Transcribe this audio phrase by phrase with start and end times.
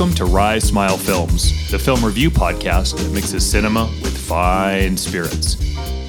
[0.00, 5.56] Welcome to Rise Smile Films, the film review podcast that mixes cinema with fine spirits.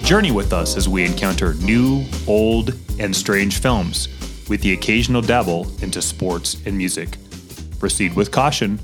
[0.07, 4.07] Journey with us as we encounter new, old, and strange films,
[4.47, 7.17] with the occasional dabble into sports and music.
[7.79, 8.79] Proceed with caution,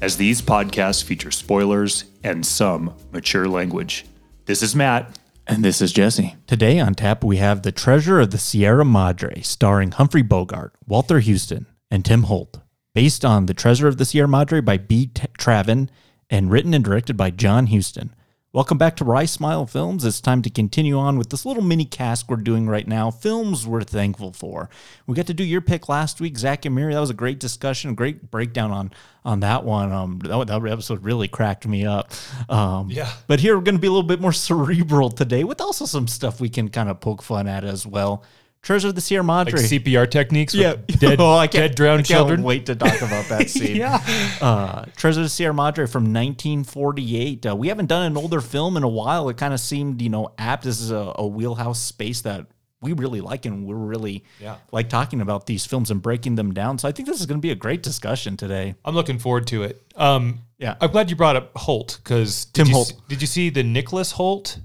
[0.00, 4.06] as these podcasts feature spoilers and some mature language.
[4.44, 5.18] This is Matt.
[5.44, 6.36] And this is Jesse.
[6.46, 11.18] Today on tap, we have The Treasure of the Sierra Madre, starring Humphrey Bogart, Walter
[11.18, 12.60] Huston, and Tim Holt.
[12.94, 15.06] Based on The Treasure of the Sierra Madre by B.
[15.06, 15.88] T- Traven
[16.28, 18.14] and written and directed by John Huston.
[18.52, 20.04] Welcome back to Rice Smile Films.
[20.04, 23.10] It's time to continue on with this little mini cast we're doing right now.
[23.10, 24.68] Films we're thankful for.
[25.06, 26.92] We got to do your pick last week, Zack and Miri.
[26.92, 28.90] That was a great discussion, great breakdown on
[29.24, 29.90] on that one.
[29.90, 32.12] Um, that, that episode really cracked me up.
[32.50, 33.10] Um, Yeah.
[33.26, 36.06] But here we're going to be a little bit more cerebral today, with also some
[36.06, 38.22] stuff we can kind of poke fun at as well.
[38.62, 39.54] Treasure of the Sierra Madre.
[39.60, 40.76] Like CPR techniques Yeah.
[40.86, 42.42] dead, Oh, I can't- dead drowned I can't children.
[42.44, 43.74] Wait to talk about that scene.
[43.76, 44.00] Yeah.
[44.40, 47.46] Uh, Treasure of the Sierra Madre from 1948.
[47.46, 49.28] Uh, we haven't done an older film in a while.
[49.28, 50.62] It kind of seemed, you know, apt.
[50.64, 52.46] This is a, a wheelhouse space that
[52.80, 54.56] we really like, and we're really Yeah.
[54.72, 56.78] like talking about these films and breaking them down.
[56.78, 58.74] So I think this is going to be a great discussion today.
[58.84, 59.82] I'm looking forward to it.
[59.96, 60.76] Um, Yeah.
[60.80, 62.94] I'm glad you brought up Holt because Tim Holt.
[63.08, 64.58] Did you see the Nicholas Hoult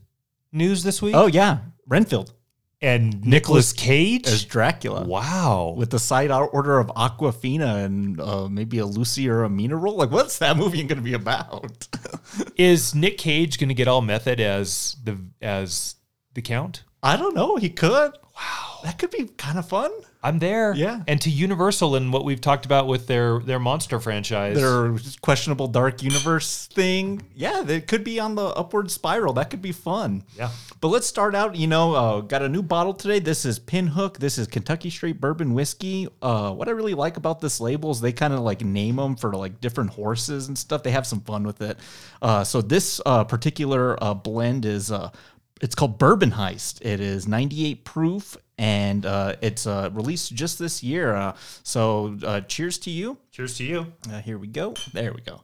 [0.51, 1.15] news this week?
[1.15, 2.33] Oh yeah, Renfield
[2.81, 5.03] and Nicolas Cage as Dracula.
[5.03, 5.73] Wow.
[5.77, 9.95] With the side order of Awkwafina and uh, maybe a Lucy or a Mina role.
[9.95, 11.87] Like, what's that movie going to be about?
[12.57, 15.95] Is Nick Cage going to get all method as the as
[16.33, 16.83] the Count?
[17.01, 17.55] I don't know.
[17.57, 18.13] He could.
[18.35, 18.79] Wow.
[18.83, 19.91] That could be kind of fun.
[20.23, 20.73] I'm there.
[20.73, 21.03] Yeah.
[21.07, 24.55] And to Universal and what we've talked about with their their monster franchise.
[24.55, 27.21] Their questionable dark universe thing.
[27.35, 29.33] Yeah, they could be on the upward spiral.
[29.33, 30.23] That could be fun.
[30.35, 30.49] Yeah.
[30.81, 31.55] But let's start out.
[31.55, 33.19] You know, uh, got a new bottle today.
[33.19, 34.17] This is Pinhook.
[34.17, 36.07] This is Kentucky Straight Bourbon Whiskey.
[36.21, 39.15] Uh, what I really like about this label is they kind of like name them
[39.15, 40.83] for like different horses and stuff.
[40.83, 41.77] They have some fun with it.
[42.21, 45.11] Uh, so this uh, particular uh, blend is uh,
[45.61, 46.83] it's called Bourbon Heist.
[46.85, 51.15] It is 98 proof and uh, it's uh, released just this year.
[51.15, 53.17] Uh, so uh, cheers to you.
[53.31, 53.93] Cheers to you.
[54.11, 54.73] Uh, here we go.
[54.93, 55.41] There we go.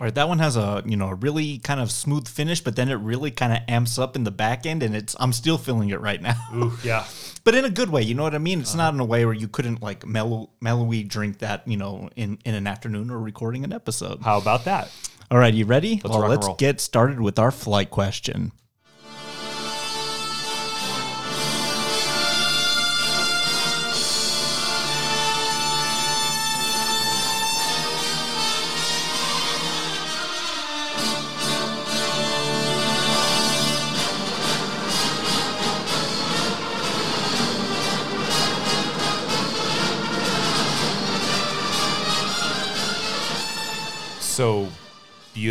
[0.00, 2.74] All right, that one has a you know a really kind of smooth finish, but
[2.74, 5.58] then it really kind of amps up in the back end, and it's I'm still
[5.58, 7.04] feeling it right now, Ooh, yeah.
[7.44, 8.00] but in a good way.
[8.00, 8.60] You know what I mean?
[8.60, 12.08] It's not in a way where you couldn't like mellow mellowy drink that you know
[12.16, 14.22] in in an afternoon or recording an episode.
[14.22, 14.90] How about that?
[15.30, 16.00] All right, you ready?
[16.02, 16.56] Let's well, let's roll.
[16.56, 18.50] get started with our flight question.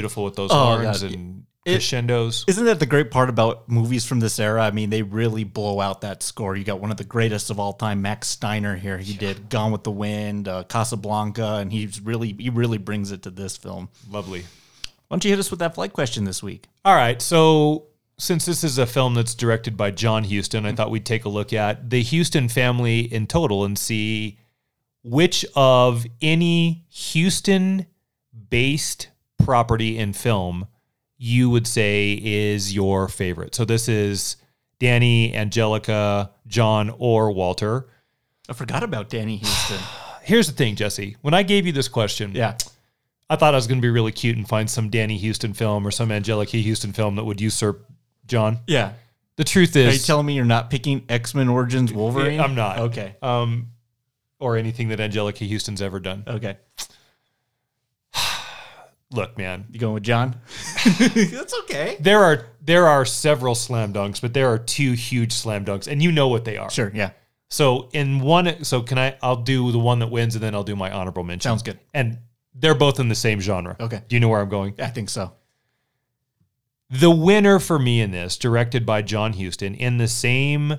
[0.10, 1.12] Beautiful with those Oh, horns God.
[1.14, 2.46] and It- crescendos.
[2.48, 4.64] Isn't that the great part about movies from this era?
[4.64, 6.56] I mean, they really blow out that score.
[6.56, 8.98] You got one of the greatest of all time, Max Steiner here.
[8.98, 13.22] He did Gone with the Wind, uh, Casablanca, and he's really he really brings it
[13.24, 13.90] to this film.
[14.10, 14.42] Lovely.
[14.42, 16.68] Why don't you hit us with that flight question this week?
[16.86, 17.22] All right.
[17.22, 17.86] So,
[18.18, 21.30] since this is a film that's directed by John Huston, I thought we'd take a
[21.30, 24.40] look at the Huston family in total and see
[25.04, 27.86] which of any Huston
[28.50, 29.08] based
[29.44, 30.68] property in film
[31.18, 33.54] you would say is your favorite.
[33.56, 34.38] So, this is
[34.80, 37.90] Danny, Anjelica, John, or Walter.
[38.48, 39.80] I forgot about Danny Huston.
[40.24, 41.18] Here's the thing, Jesse.
[41.22, 42.58] When I gave you this question, yeah,
[43.30, 45.86] I thought I was going to be really cute and find some Danny Huston film
[45.86, 47.86] or some Anjelica Huston film that would usurp
[48.26, 48.60] John.
[48.68, 48.94] yeah.
[49.36, 52.42] The truth is, Are you telling me you're not picking X Men Origins Wolverine?
[52.42, 52.80] I'm not.
[52.80, 53.16] Okay.
[53.22, 53.68] um,
[54.38, 56.24] or anything that Anjelica Huston's ever done.
[56.28, 56.58] Okay.
[59.12, 60.36] Look, man, You going with John?
[61.00, 61.98] That's okay.
[62.00, 66.04] there are there are several slam dunks, but there are two huge slam dunks, and
[66.04, 66.70] you know what they are.
[66.70, 66.92] Sure.
[66.94, 67.12] Yeah.
[67.50, 69.18] So in one, so can I?
[69.24, 71.50] I'll do the one that wins, and then I'll do my honorable mention.
[71.50, 71.80] Sounds good.
[71.96, 72.20] And
[72.54, 73.76] they're both in the same genre.
[73.80, 74.04] Okay.
[74.08, 74.76] Do you know where I'm going?
[74.80, 75.34] I think so.
[76.92, 80.76] The winner for me in this, directed by John Huston, in the same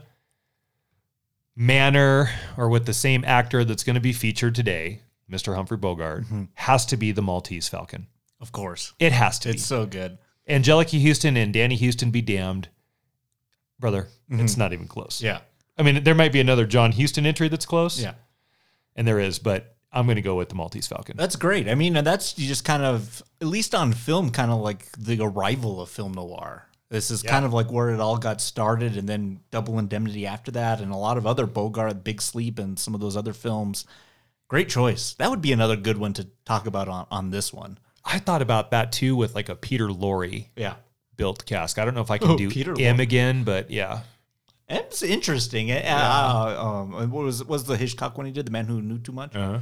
[1.56, 5.55] manner or with the same actor that's going to be featured today, Mr.
[5.55, 6.44] Humphrey Bogart, Mm-hmm.
[6.55, 8.06] has to be the Maltese Falcon.
[8.41, 8.93] Of course.
[8.99, 10.19] It has to It's so good.
[10.47, 10.55] be.
[10.55, 12.69] Anjelica Huston and Danny Huston be damned.
[13.79, 15.17] Brother, it's not even close.
[15.19, 15.27] Mm-hmm.
[15.27, 15.41] Yeah.
[15.79, 18.01] I mean, there might be another John Huston entry that's close.
[18.01, 18.15] Yeah.
[18.97, 21.17] And there is, but I'm going to go with the Maltese Falcon.
[21.17, 21.69] That's great.
[21.69, 25.21] I mean, that's you just kind of, at least on film, kind of like the
[25.23, 26.67] arrival of film noir.
[26.91, 27.31] This is Yeah.
[27.31, 30.93] kind of like where it all got started, and then Double Indemnity after that, and
[30.93, 33.87] a lot of other Bogart, Big Sleep, and some of those other films.
[34.49, 35.15] Great choice.
[35.15, 37.79] That would be another good one to talk about on, on this one.
[38.05, 40.75] I thought about that too with like a Peter Lorre Yeah.
[41.17, 41.79] built cask.
[41.79, 43.00] I don't know if I can Oh, do Peter him Lorre.
[43.02, 44.00] again, but yeah.
[44.69, 45.70] It's interesting.
[45.73, 48.47] Uh, um, what was was the Hitchcock one he did?
[48.47, 49.35] The Man Who Knew Too Much.
[49.35, 49.58] Uh-huh.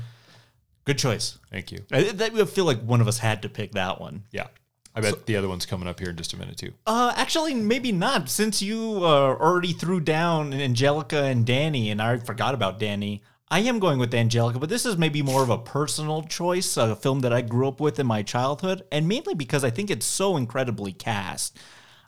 [0.84, 1.38] Good choice.
[1.50, 1.80] Thank you.
[1.90, 4.24] I, that, I feel like one of us had to pick that one.
[4.32, 4.46] Yeah.
[4.94, 6.72] I bet the other one's coming up here in just a minute too.
[6.86, 8.28] Uh, actually, maybe not.
[8.28, 13.60] Since you uh, already threw down Angelica and Danny, and I forgot about Danny, I
[13.60, 14.60] am going with Anjelica.
[14.60, 17.80] But this is maybe more of a personal choice, a film that I grew up
[17.80, 21.56] with in my childhood, and mainly because I think it's so incredibly cast.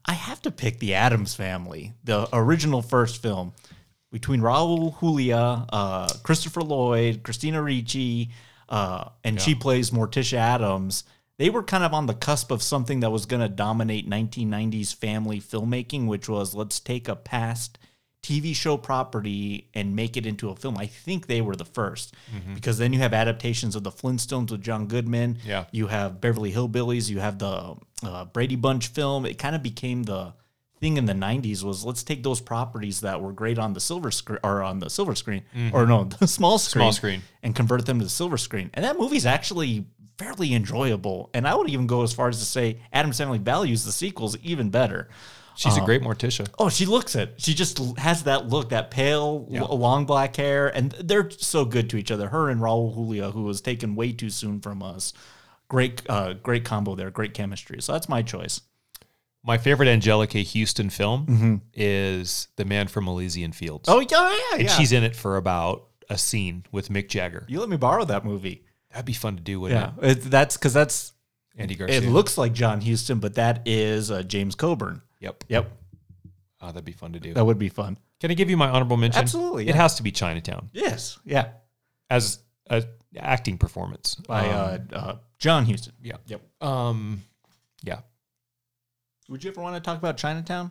[0.04, 3.52] I have to pick the Addams Family, the original first film,
[4.10, 8.30] between Raul Julia, uh, Christopher Lloyd, Christina Ricci,
[8.68, 11.04] uh, and she plays Morticia Addams.
[11.38, 14.94] They were kind of on the cusp of something that was going to dominate 1990s
[14.94, 17.78] family filmmaking, which was let's take a past
[18.22, 20.76] TV show property and make it into a film.
[20.78, 22.12] I think they were the 1st
[22.54, 25.38] because then you have adaptations of the Flintstones with John Goodman.
[25.44, 25.64] Yeah.
[25.72, 27.08] You have Beverly Hillbillies.
[27.08, 29.24] You have the uh, Brady Bunch film.
[29.24, 30.34] It kind of became the
[30.80, 34.10] thing in the 90s was let's take those properties that were great on the silver
[34.10, 35.42] screen or on the silver screen
[35.74, 37.22] or no the small screen, Small screen.
[37.42, 39.84] and convert them to the silver screen and that movie's actually
[40.16, 43.84] fairly enjoyable and i would even go as far as to say adam family values
[43.84, 45.10] the sequels even better
[45.60, 46.48] She's a great Morticia.
[46.58, 47.34] Oh, she looks it.
[47.36, 49.62] She just has that look, that pale, Yeah.
[49.64, 52.28] long black hair, and they're so good to each other.
[52.28, 55.12] Her and Raul Julia, who was taken way too soon from us.
[55.68, 57.10] Great, uh, great combo there.
[57.10, 57.80] Great chemistry.
[57.82, 58.62] So that's my choice.
[59.44, 63.88] My favorite Anjelica Huston film is The Man from Elysian Fields.
[63.88, 67.46] Oh yeah, yeah, and she's in it for about a scene with Mick Jagger.
[67.48, 68.64] You let me borrow that movie.
[68.90, 70.18] That'd be fun to do, wouldn't Yeah, it?
[70.18, 71.12] it, that's because that's
[71.56, 71.98] Andy Garcia.
[72.02, 72.04] it.
[72.10, 75.02] Looks like John Huston, but that is uh, James Coburn.
[75.20, 75.44] Yep.
[75.48, 75.70] Yep,
[76.62, 77.32] Oh, that'd be fun to do.
[77.34, 77.98] that would be fun.
[78.20, 79.20] Can I give you my honorable mention?
[79.20, 79.76] Absolutely, It yeah.
[79.82, 81.48] has to be Chinatown Yes, yeah,
[82.10, 82.38] as
[82.68, 82.84] a
[83.16, 85.94] acting performance by Um, uh, uh, John Huston.
[86.02, 86.16] yeah.
[86.26, 86.42] Yep.
[86.62, 87.22] Um,
[87.82, 88.00] yeah,
[89.28, 90.70] Would you ever want to talk about Chinatown?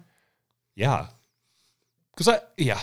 [0.75, 1.07] yeah.
[2.15, 2.81] Because I yeah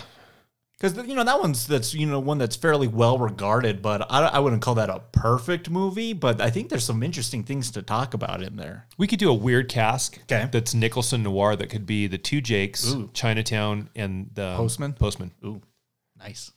[0.79, 4.27] Because you know that one's that's you know one that's fairly well regarded, but I,
[4.27, 6.13] I wouldn't call that a perfect movie.
[6.13, 8.85] But I think there's some interesting things to talk about in there.
[8.97, 10.19] we could do a weird cask.
[10.23, 10.47] Okay.
[10.51, 11.55] That's Nicholson noir.
[11.55, 13.09] That could be the two Jakes, Ooh.
[13.13, 14.93] Chinatown, and the um, Postman?
[14.93, 15.31] Postman.
[15.43, 15.61] Ooh,
[16.19, 16.51] nice.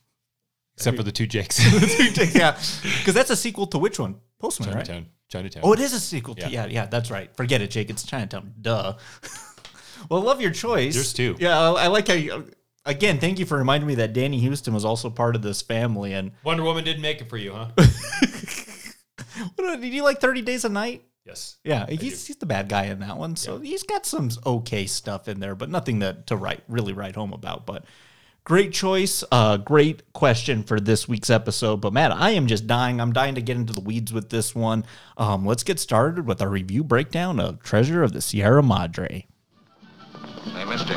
[0.75, 1.59] Except for the two Jakes.
[2.35, 4.17] yeah, because that's a sequel to which one?
[4.39, 4.85] Postman, right?
[4.87, 5.07] Chinatown.
[5.29, 5.63] Chinatown.
[5.65, 6.35] Oh, it is a sequel.
[6.35, 6.49] To, Yeah.
[6.49, 7.35] yeah, yeah, that's right.
[7.37, 7.89] Forget it, Jake.
[7.89, 8.53] It's Chinatown.
[8.61, 8.97] Duh.
[10.11, 10.95] well, I love your choice.
[10.95, 11.37] Yours too.
[11.39, 12.15] Yeah, I, I like how.
[12.15, 12.51] You,
[12.85, 16.13] again, thank you for reminding me that Danny Huston was also part of this family.
[16.13, 17.69] And Wonder Woman didn't make it for you, huh?
[19.57, 21.05] what, did you like Thirty Days a Night?
[21.31, 21.57] yes.
[21.65, 23.37] Yeah, he's, he's the bad guy in that one.
[23.37, 27.17] So he's got some okay stuff in there, but nothing that to write really write
[27.17, 27.67] home about.
[27.67, 27.85] But
[28.45, 31.81] great choice, uh, great question for this week's episode.
[31.81, 33.01] But Matt, I am just dying.
[33.01, 34.85] I'm dying to get into the weeds with this one.
[35.17, 39.27] Um, let's get started with our review breakdown of Treasure of the Sierra Madre.
[40.53, 40.95] Hey, mister.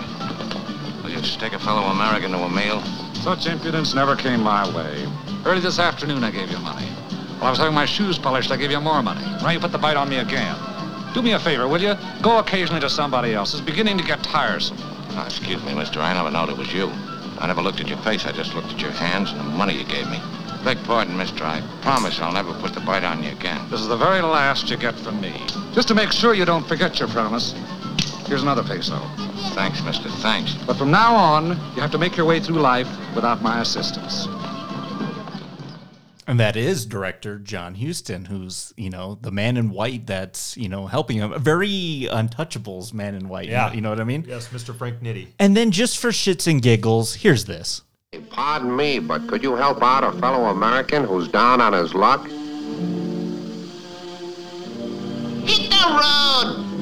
[1.23, 2.81] Will you stick a fellow American to a meal?
[3.13, 5.07] Such impudence never came my way.
[5.45, 6.85] Early this afternoon, I gave you money.
[7.39, 9.21] While I was having my shoes polished, I gave you more money.
[9.41, 10.53] Now you put the bite on me again.
[11.13, 11.95] Do me a favor, will you?
[12.21, 13.53] Go occasionally to somebody else.
[13.53, 14.75] It's beginning to get tiresome.
[14.81, 16.01] Oh, excuse me, mister.
[16.01, 16.91] I never knowed it was you.
[17.39, 18.25] I never looked at your face.
[18.25, 20.19] I just looked at your hands and the money you gave me.
[20.65, 21.45] Beg pardon, mister.
[21.45, 23.61] I promise I'll never put the bite on you again.
[23.69, 25.41] This is the very last you get from me.
[25.71, 27.55] Just to make sure you don't forget your promise,
[28.27, 28.99] here's another peso.
[29.53, 30.09] Thanks, mister.
[30.09, 30.55] Thanks.
[30.65, 34.27] But from now on, you have to make your way through life without my assistance.
[36.25, 40.69] And that is director John Huston, who's, you know, the man in white that's, you
[40.69, 41.33] know, helping him.
[41.33, 43.47] A very untouchables man in white.
[43.47, 43.67] you Yeah.
[43.67, 44.23] know- You know what I mean?
[44.27, 44.73] Yes, Mr.
[44.75, 45.27] Frank Nitty.
[45.37, 47.81] And then just for shits and giggles, here's this.
[48.29, 52.25] Pardon me, but could you help out a fellow American who's down on his luck?
[55.45, 56.72] Hit the road!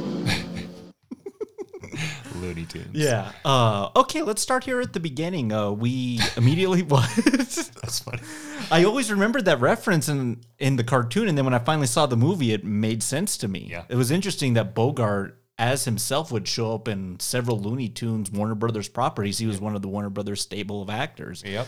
[2.42, 2.90] Looney Tunes.
[2.94, 3.32] Yeah.
[3.46, 5.52] Uh, okay, let's start here at the beginning.
[5.52, 7.10] Uh, we immediately what?
[7.26, 8.22] That's funny.
[8.70, 12.06] I always remembered that reference in in the cartoon, and then when I finally saw
[12.06, 13.68] the movie, it made sense to me.
[13.70, 13.84] Yeah.
[13.90, 18.56] It was interesting that Bogart, as himself, would show up in several Looney Tunes Warner
[18.56, 19.38] Brothers properties.
[19.38, 21.44] He was one of the Warner Brothers stable of actors.
[21.46, 21.68] Yep.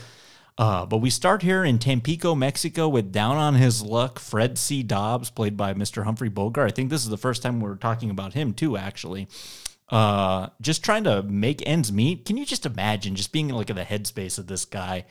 [0.56, 4.84] Uh, but we start here in Tampico, Mexico, with down on his luck Fred C.
[4.84, 6.04] Dobbs, played by Mr.
[6.04, 6.70] Humphrey Bogart.
[6.70, 9.26] I think this is the first time we're talking about him too, actually.
[9.90, 12.24] Uh, just trying to make ends meet.
[12.24, 15.04] Can you just imagine just being like in the headspace of this guy?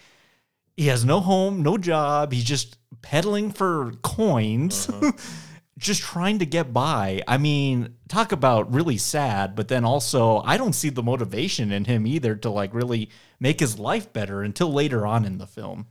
[0.76, 2.34] He has no home, no job.
[2.34, 4.90] He's just peddling for coins.
[5.78, 7.22] just trying to get by.
[7.28, 11.86] I mean, talk about really sad, but then also I don't see the motivation in
[11.86, 15.88] him either to like really make his life better until later on in the film.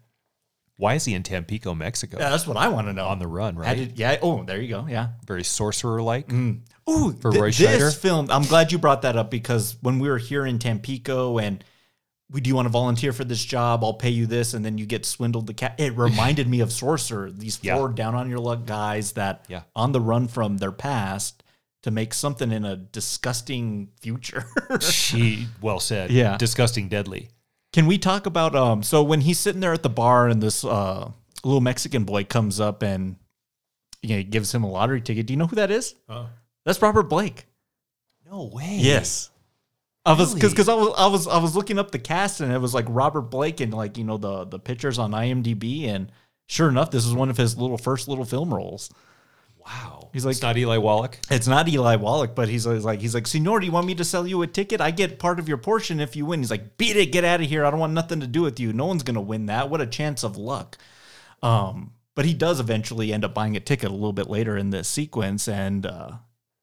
[0.76, 2.18] Why is he in Tampico, Mexico?
[2.18, 3.06] Yeah, that's what I want to know.
[3.06, 3.76] On the run, right?
[3.76, 4.18] did- yeah.
[4.20, 4.86] Oh, there you go.
[4.88, 5.10] Yeah.
[5.26, 6.28] Very sorcerer like.
[6.90, 7.78] Ooh, For th- Roy Scheider?
[7.78, 8.28] this film.
[8.30, 11.62] I'm glad you brought that up because when we were here in Tampico and
[12.30, 13.84] we do you want to volunteer for this job?
[13.84, 15.46] I'll pay you this, and then you get swindled.
[15.46, 15.74] The cat.
[15.78, 17.30] It reminded me of Sorcerer.
[17.30, 17.76] These Yeah.
[17.76, 19.62] four down on your luck guys that Yeah.
[19.76, 21.42] on the run from their past
[21.82, 24.46] to make something in a disgusting future.
[24.80, 26.10] She well said.
[26.10, 26.36] Yeah.
[26.38, 27.28] Disgusting deadly.
[27.74, 28.82] Can we talk about um?
[28.82, 31.10] So when he's sitting there at the bar and this uh
[31.44, 33.16] little Mexican boy comes up and
[34.00, 35.26] you know, gives him a lottery ticket.
[35.26, 35.94] Do you know who that is?
[36.64, 37.46] That's Robert Blake.
[38.30, 38.78] No way.
[38.80, 39.30] Yes.
[40.04, 42.52] I was because because I was I was I was looking up the cast and
[42.52, 46.10] it was like Robert Blake and like you know the the pictures on IMDb and
[46.46, 48.90] sure enough this is one of his little first little film roles.
[49.64, 50.10] Wow.
[50.12, 51.18] He's like- it's not Eli Wallach.
[51.30, 54.04] It's not Eli Wallach, but he's like he's like Senor, do you want me to
[54.04, 54.80] sell you a ticket?
[54.80, 56.40] I get part of your portion if you win.
[56.40, 57.64] He's like, beat it, get out of here.
[57.64, 58.72] I don't want nothing to do with you.
[58.72, 59.70] No one's gonna win that.
[59.70, 60.78] What a chance of luck.
[61.44, 64.70] Um, but he does eventually end up buying a ticket a little bit later in
[64.70, 66.10] this sequence and uh,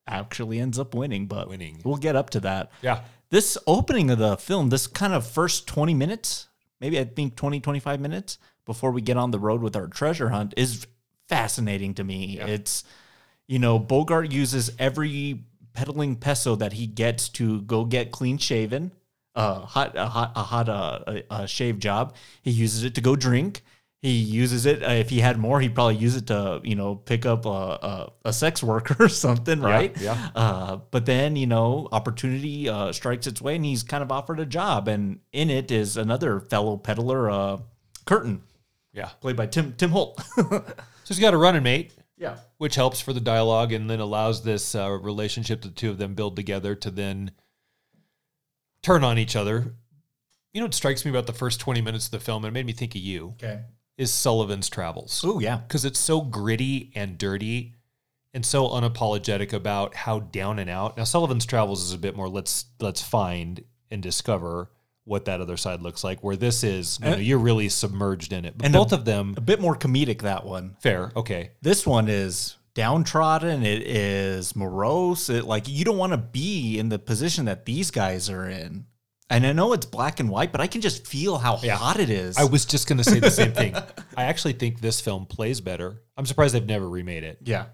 [0.10, 1.28] actually ends up winning.
[1.28, 1.80] But Winning.
[1.84, 2.72] we'll get up to that.
[2.82, 3.02] Yeah.
[3.30, 6.48] this opening of the film, this kind of first 20 minutes,
[6.82, 10.30] maybe I think 20, 25 minutes before we get on the road with our treasure
[10.30, 10.86] hunt is
[11.28, 12.40] fascinating to me.
[12.40, 12.84] It's,
[13.48, 18.92] you know, Bogart uses every peddling peso that he gets to go get clean shaven,
[19.36, 22.16] uh, hot, a hot, a hot, uh, a, a shave job.
[22.42, 23.64] He uses it to go drink.
[24.02, 24.82] He uses it.
[24.82, 27.50] Uh, if he had more, he'd probably use it to, you know, pick up a,
[27.50, 29.96] a, a sex worker or something, right?
[30.00, 30.30] yeah.
[30.34, 34.40] Uh, but then, you know, opportunity uh, strikes its way and he's kind of offered
[34.40, 34.88] a job.
[34.88, 37.58] And in it is another fellow peddler, uh,
[38.06, 38.42] Curtin,
[38.94, 39.10] Yeah.
[39.20, 40.22] played by Tim Tim Holt.
[41.04, 42.38] So he's got a running mate, yeah.
[42.60, 46.14] which helps for the dialogue and then allows this uh, relationship the two of them
[46.14, 47.32] build together to then
[48.84, 49.74] turn on each other.
[50.54, 52.54] You know what strikes me about the first 20 minutes of the film, and it
[52.54, 53.62] made me think of you, Okay.
[54.00, 55.22] Is Sullivan's Travels.
[55.26, 55.58] Oh, yeah.
[55.58, 57.76] because it's so gritty and dirty
[58.34, 60.98] and so unapologetic about how down and out.
[60.98, 64.72] Now Sullivan's Travels is a bit more let's let's find and discover
[65.06, 66.24] what that other side looks like.
[66.24, 68.56] Where this is, you know, you're really submerged in it.
[68.58, 70.76] But And both a- of them A bit more comedic, that one.
[70.82, 71.52] fair, okay.
[71.62, 73.64] This one is downtrodden.
[73.66, 75.30] It is morose.
[75.30, 78.86] It like you don't want to be in the position that these guys are in.
[79.32, 82.10] And I know it's black and white, but I can just feel how hot it
[82.10, 82.38] is.
[82.38, 83.76] I was just gonna say the same thing.
[84.18, 86.02] I actually think this film plays better.
[86.18, 87.40] I'm surprised they've never remade it.
[87.44, 87.66] yeah.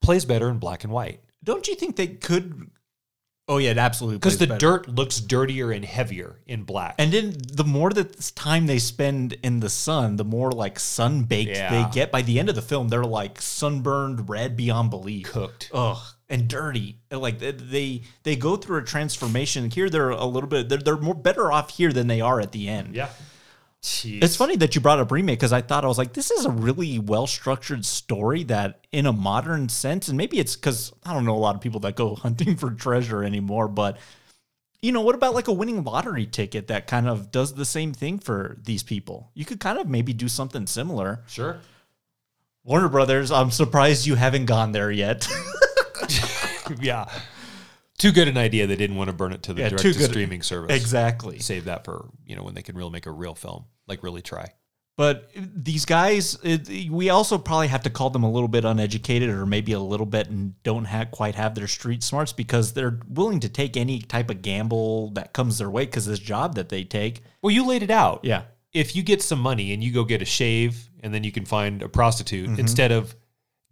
[0.00, 2.70] Plays better in black and white Don't you think they could?
[3.48, 4.18] Oh yeah, it absolutely.
[4.18, 4.58] because the better.
[4.58, 6.94] dirt looks dirtier and heavier in black.
[6.98, 11.24] And then the more that time they spend in the sun, the more like sun
[11.24, 11.84] baked Yeah.
[11.84, 12.10] they get.
[12.10, 15.70] By the end of the film, they're like sunburned red beyond belief, Cooked.
[15.74, 15.98] ugh,
[16.32, 16.98] and dirty.
[17.12, 19.70] Like they- they go through a transformation.
[19.70, 22.50] Here they're a little bit they're, they're more better off here than they are at
[22.50, 22.96] the end.
[22.96, 23.10] yeah.
[23.84, 26.44] It's funny that you brought up remake because I thought I was like, this is
[26.44, 31.12] a really well structured story that, in a modern sense, and maybe it's because I
[31.12, 33.98] don't know a lot of people that go hunting for treasure anymore, but
[34.82, 37.92] you know, what about like a winning lottery ticket that kind of does the same
[37.92, 39.32] thing for these people?
[39.34, 41.24] You could kind of maybe do something similar.
[41.26, 41.58] Sure.
[42.62, 45.28] Warner Brothers, I'm surprised you haven't gone there yet.
[46.80, 47.06] yeah.
[47.98, 48.66] Too good an idea.
[48.66, 50.74] They didn't want to burn it to the Yeah, direct to streaming service.
[50.74, 51.38] exactly.
[51.38, 54.22] Save that for you know when they can really make a real film, like really
[54.22, 54.52] try.
[54.98, 59.30] But these guys, it, we also probably have to call them a little bit uneducated
[59.30, 63.00] or maybe a little bit and don't ha- quite have their street smarts because they're
[63.08, 66.68] willing to take any type of gamble that comes their way because this job that
[66.68, 67.22] they take.
[67.40, 68.20] Well, you laid it out.
[68.22, 68.42] Yeah.
[68.74, 71.46] If you get some money and you go get a shave and then you can
[71.46, 72.60] find a prostitute Mm-hmm.
[72.60, 73.16] instead of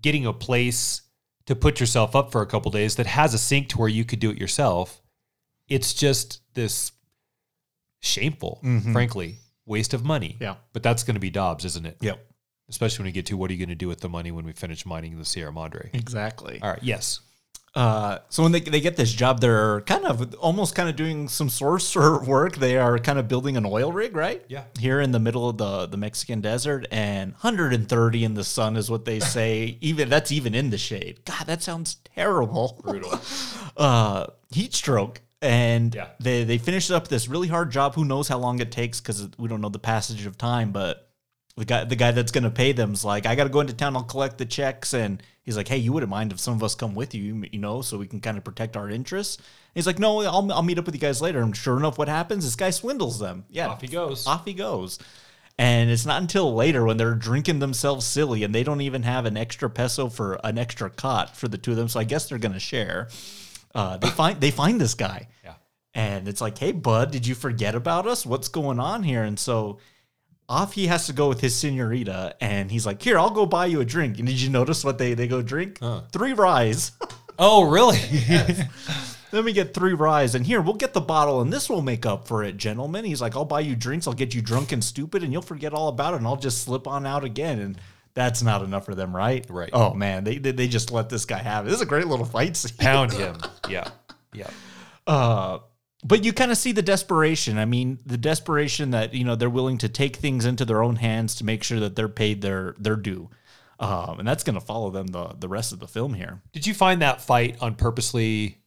[0.01, 1.03] getting a place
[1.47, 4.05] to put yourself up for a couple days that has a sink to where you
[4.05, 5.03] could do it yourself,
[5.69, 6.93] it's just this
[8.01, 8.61] shameful,
[8.93, 10.31] frankly, waste of money.
[10.35, 10.43] Mm-hmm.
[10.43, 10.55] Yeah.
[10.73, 11.97] But that's going to be Dobbs, isn't it?
[12.01, 12.25] Yep.
[12.69, 14.45] Especially when we get to what are you going to do with the money when
[14.45, 15.91] we finish mining the Sierra Madre?
[15.93, 16.61] Exactly.
[16.63, 16.83] All right.
[16.83, 17.21] Yes.
[17.75, 21.29] Uh, so when they, they get this job, they're kind of almost kind of doing
[21.29, 22.57] some sorcerer work.
[22.57, 24.45] They are kind of building an oil rig, right?
[24.49, 24.65] Yeah.
[24.79, 28.91] Here in the middle of the, the Mexican desert, and 130 in the sun is
[28.91, 29.79] what they say.
[29.81, 31.21] even that's even in the shade.
[31.25, 32.81] God, that sounds terrible.
[32.83, 33.21] Brutal.
[33.77, 35.21] uh, heat stroke.
[35.43, 36.09] And Yeah.
[36.21, 37.95] they they finish up this really hard job.
[37.95, 41.09] Who knows how long it takes because we don't know the passage of time, but
[41.57, 44.03] the guy the guy that's gonna pay them's like, I gotta go into town, I'll
[44.05, 46.95] collect the checks, and he's like, Hey, you wouldn't mind if some of us come
[46.95, 49.37] with you, you know, so we can kind of protect our interests.
[49.37, 51.41] And he's like, No, I'll I'll meet up with you guys later.
[51.41, 52.45] And sure enough, what happens?
[52.45, 53.45] This guy swindles them.
[53.51, 54.27] Yeah, Off he goes.
[54.27, 54.99] Off he goes.
[55.59, 59.27] And it's not until later when they're drinking themselves silly and they don't even have
[59.27, 61.89] an extra peso for an extra cot for the two of them.
[61.89, 63.09] So I guess they're gonna share.
[63.75, 65.29] Uh, they find they find this guy.
[65.45, 65.55] Yeah.
[65.93, 68.25] And it's like, hey bud, did you forget about us?
[68.25, 69.23] What's going on here?
[69.23, 69.79] And so
[70.51, 73.67] off he has to go with his senorita, and he's like, "Here, I'll go buy
[73.67, 75.79] you a drink." And did you notice what they they go drink?
[76.13, 76.93] Three ryes.
[77.43, 77.97] Oh, really?
[79.31, 82.05] then we get three ryes, and here we'll get the bottle, and this will make
[82.05, 83.03] up for it, gentlemen.
[83.07, 85.73] He's like, "I'll buy you drinks, I'll get you drunk and stupid, and you'll forget
[85.73, 87.81] all about it, and I'll just slip on out again." And
[88.13, 89.47] that's not enough for them, right?
[89.49, 89.71] Right.
[89.73, 91.69] Oh man, they they, they just let this guy have it.
[91.71, 92.77] This is a great little fight scene.
[92.77, 93.39] Pound him.
[93.71, 93.89] Yeah.
[94.35, 94.51] Yeah.
[95.07, 95.61] Uh,
[96.05, 97.59] but you kind of see the desperation.
[97.59, 100.97] I mean, the desperation that you know they're willing to take things into their own
[100.97, 103.31] hands to make sure that they're paid their their due,
[103.79, 106.43] um, and that's going to follow them the the rest of the film here.
[106.53, 108.59] Did you find that fight on purposely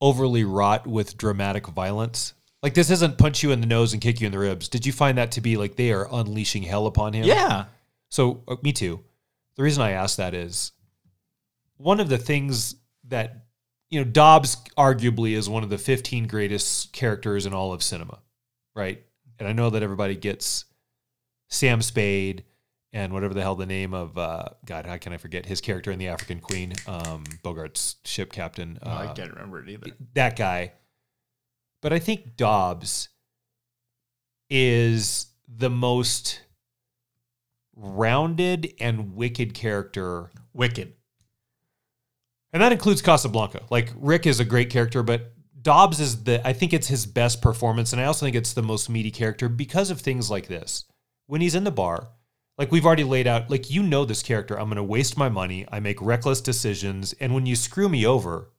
[0.00, 2.34] overly wrought with dramatic violence?
[2.62, 4.68] Like this isn't punch you in the nose and kick you in the ribs.
[4.68, 7.24] Did you find that to be like they are unleashing hell upon him?
[7.24, 7.66] Yeah,
[8.08, 9.00] So uh, me too.
[9.56, 10.72] The reason I ask that is
[11.76, 13.46] one of the things that
[13.90, 18.20] you know Dobbs arguably is one of the 15 greatest characters in all of cinema,
[18.74, 19.02] right?
[19.38, 20.64] And I know that everybody gets
[21.48, 22.44] Sam Spade
[22.92, 25.90] and whatever the hell the name of uh, God, how can I forget his character
[25.90, 28.78] in the African Queen, um, Bogart's ship captain.
[28.82, 29.90] Oh, I uh, can't remember it either.
[30.14, 30.72] that guy.
[31.80, 33.08] But I think Dobbs
[34.50, 36.40] is the most
[37.76, 40.30] rounded and wicked character.
[40.52, 40.94] Wicked.
[42.58, 43.62] And that includes Casablanca.
[43.70, 45.30] Like Rick is a great character, but
[45.62, 48.64] Dobbs is the I think it's his best performance and I also think it's the
[48.64, 50.84] most meaty character because of things like this.
[51.26, 52.08] When he's in the bar,
[52.56, 55.28] like we've already laid out, like you know this character, I'm going to waste my
[55.28, 58.50] money, I make reckless decisions, and when you screw me over,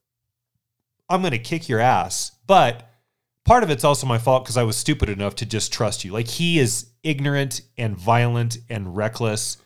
[1.10, 2.32] I'm going to kick your ass.
[2.48, 2.90] But
[3.44, 6.14] part of it's also my fault because I was stupid enough to just trust you.
[6.14, 9.58] Like he is ignorant and violent and reckless.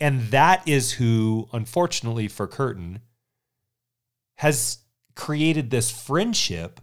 [0.00, 3.02] And that is who, unfortunately for Curtin,
[4.36, 4.78] has
[5.14, 6.80] created this friendship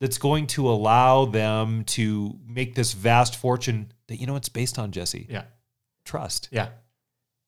[0.00, 4.78] that's going to allow them to make this vast fortune that, you know, it's based
[4.78, 5.26] on, Jesse.
[5.30, 5.44] Yeah.
[6.04, 6.48] Trust.
[6.50, 6.68] Yeah.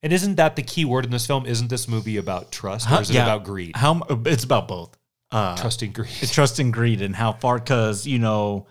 [0.02, 1.46] And isn't that the key word in this film?
[1.46, 3.24] Isn't this movie about trust or is it Yeah.
[3.24, 3.74] about greed?
[3.76, 4.96] How it's about both.
[5.32, 6.10] Uh, Trust and greed.
[6.20, 8.66] It's trust and greed and how far because you know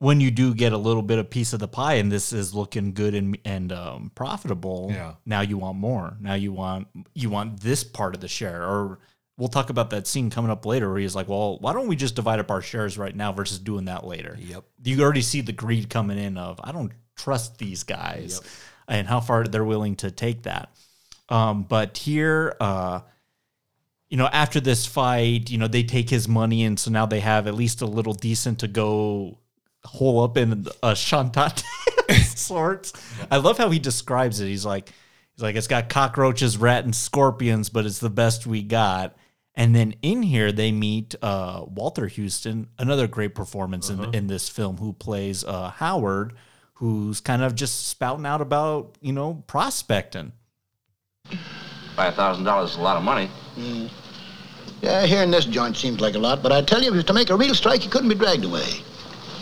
[0.00, 2.52] when you do get a little bit of piece of the pie and this is
[2.54, 5.14] looking good and and um, profitable Yeah.
[5.24, 8.98] now you want more now you want you want this part of the share or
[9.38, 11.96] we'll talk about that scene coming up later where he's like well why don't we
[11.96, 14.64] just divide up our shares right now versus doing that later Yep.
[14.84, 18.40] you already see the greed coming in of i don't trust these guys
[18.86, 20.70] and how far they're willing to take that
[21.30, 23.00] um, but here uh,
[24.08, 27.20] you know, after this fight, you know, they take his money, and so now they
[27.20, 29.36] have at least a little decent to go
[29.84, 31.62] hole up in a shantate
[32.34, 32.94] sorts.
[33.30, 34.46] I love how he describes it.
[34.46, 34.88] He's like,
[35.34, 39.14] he's like, it's got cockroaches, rat, and scorpions, but it's the best we got.
[39.58, 44.48] And then in here they meet uh, Walter Huston, another great performance in in this
[44.48, 46.34] film, who plays uh, Howard,
[46.74, 50.30] who's kind of just spouting out about you know prospecting.
[51.96, 53.28] Five thousand dollars is a lot of money.
[54.80, 56.98] Yeah, here in this joint seems like a lot, but I tell you, if you
[56.98, 58.84] was to make a real strike, you couldn't be dragged away.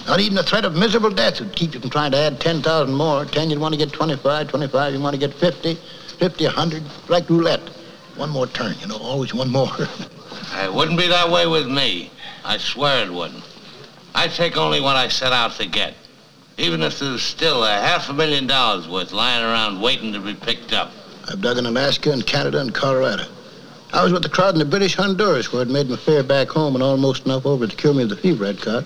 [0.06, 2.94] Not even the threat of miserable death would keep you from trying to add 10,000
[2.94, 3.26] more.
[3.26, 5.74] 10, you'd want to get 25, 25, you want to get 50,
[6.18, 7.60] 50, 100, like roulette.
[8.16, 9.70] One more turn, you know, always one more.
[10.54, 12.10] It wouldn't be that way with me.
[12.44, 13.44] I swear it wouldn't.
[14.14, 15.94] I take only what I set out to get.
[16.56, 20.34] Even if there's still a half a million dollars worth lying around waiting to be
[20.34, 20.92] picked up.
[21.28, 23.26] I've dug in Alaska and Canada and Colorado.
[23.92, 26.48] I was with the crowd in the British Honduras where it made my fare back
[26.48, 28.84] home and almost enough over to cure me of the fever I'd caught.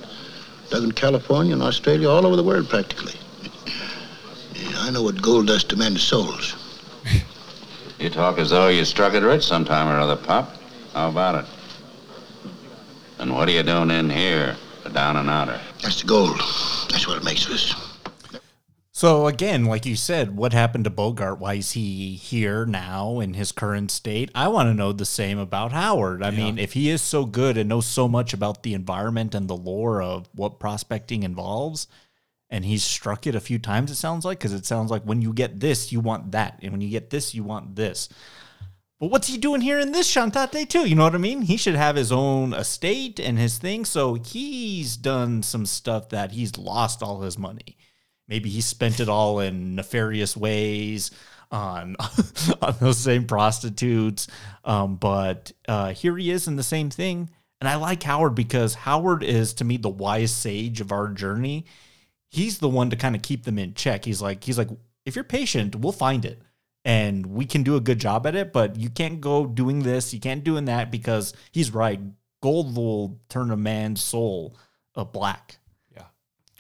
[0.71, 3.15] Dug in California and Australia, all over the world practically.
[4.55, 6.57] Yeah, I know what gold does to men's souls.
[8.01, 10.57] You talk as though you struck it rich sometime or other, Pop.
[10.95, 11.51] How about it?
[13.19, 15.61] And what are you doing in here, a down and outer?
[15.83, 16.39] That's the gold.
[16.89, 17.75] That's what it makes us.
[18.91, 21.41] So again, like you said, what happened to Bogart?
[21.41, 24.31] Why is he here now in his current state?
[24.35, 26.23] I want to know the same about Howard.
[26.23, 29.47] I mean, if he is so good and knows so much about the environment and
[29.47, 31.87] the lore of what prospecting involves,
[32.51, 35.23] and he's struck it a few times, it sounds like, because it sounds like when
[35.23, 38.09] you get this, you want that, and when you get this, you want this.
[39.01, 40.87] But what's he doing here in this Shantate too?
[40.87, 41.41] You know what I mean?
[41.41, 43.87] He should have his own estate and his thing.
[43.87, 47.79] So he's done some stuff that he's lost all his money.
[48.29, 51.11] Maybe he spent it all in nefarious ways
[51.51, 51.97] on
[52.63, 54.27] on those same prostitutes.
[54.67, 57.31] Um, but uh, here he is in the same thing.
[57.61, 61.65] And I like Howard because Howard is to me the wise sage of our journey.
[62.31, 64.05] He's the one to kind of keep them in check.
[64.07, 64.69] He's like he's like
[65.05, 66.41] if you're patient, we'll find it
[66.85, 68.53] and we can do a good job at it.
[68.53, 72.01] But you can't go doing this, you can't doing that because he's right.
[72.43, 74.57] Gold will turn a man's soul
[74.95, 75.59] uh, black.
[75.95, 76.05] Yeah.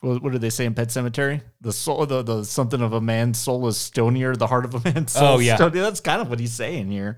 [0.01, 1.43] What, what did they say in Pet Sematary?
[1.61, 4.37] The soul, the, the something of a man's soul is stonier.
[4.37, 5.37] The heart of a man's soul.
[5.37, 5.57] Oh, yeah.
[5.57, 5.83] stonier.
[5.83, 7.17] That's kind of what he's saying here.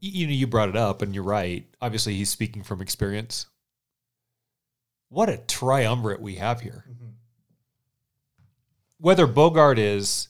[0.00, 1.66] you, you know, you brought it up, and you're right.
[1.80, 3.46] Obviously, he's speaking from experience.
[5.08, 6.84] What a triumvirate we have here.
[6.88, 7.06] Mm-hmm.
[8.98, 10.28] Whether Bogart is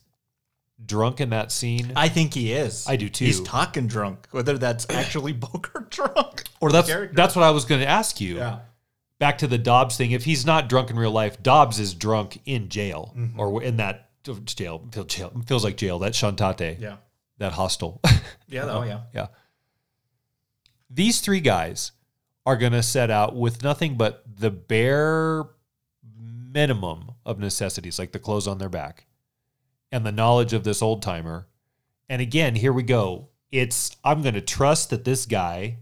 [0.85, 2.87] drunk in that scene, I think he is.
[2.87, 3.25] I do too.
[3.25, 4.29] He's talking drunk.
[4.31, 7.15] Whether that's actually Bogart drunk or that's character.
[7.15, 8.37] that's what I was going to ask you.
[8.37, 8.61] Yeah.
[9.19, 10.13] Back to the Dobbs thing.
[10.13, 13.41] If he's not drunk in real life, Dobbs is drunk in jail mm-hmm.
[13.41, 14.11] or in that
[14.45, 14.79] jail.
[15.07, 15.99] Jail feels like jail.
[15.99, 16.81] That Chantate.
[16.81, 16.97] Yeah.
[17.39, 18.01] That hostel.
[18.47, 18.65] Yeah.
[18.71, 19.01] Oh yeah.
[19.13, 19.27] Yeah.
[20.91, 21.93] These three guys
[22.47, 25.45] are going to set out with nothing but the bare
[26.19, 29.07] minimum of necessities, like the clothes on their back
[29.91, 31.47] and the knowledge of this old timer.
[32.09, 33.29] And again, here we go.
[33.51, 35.79] It's, I'm going to trust that this guy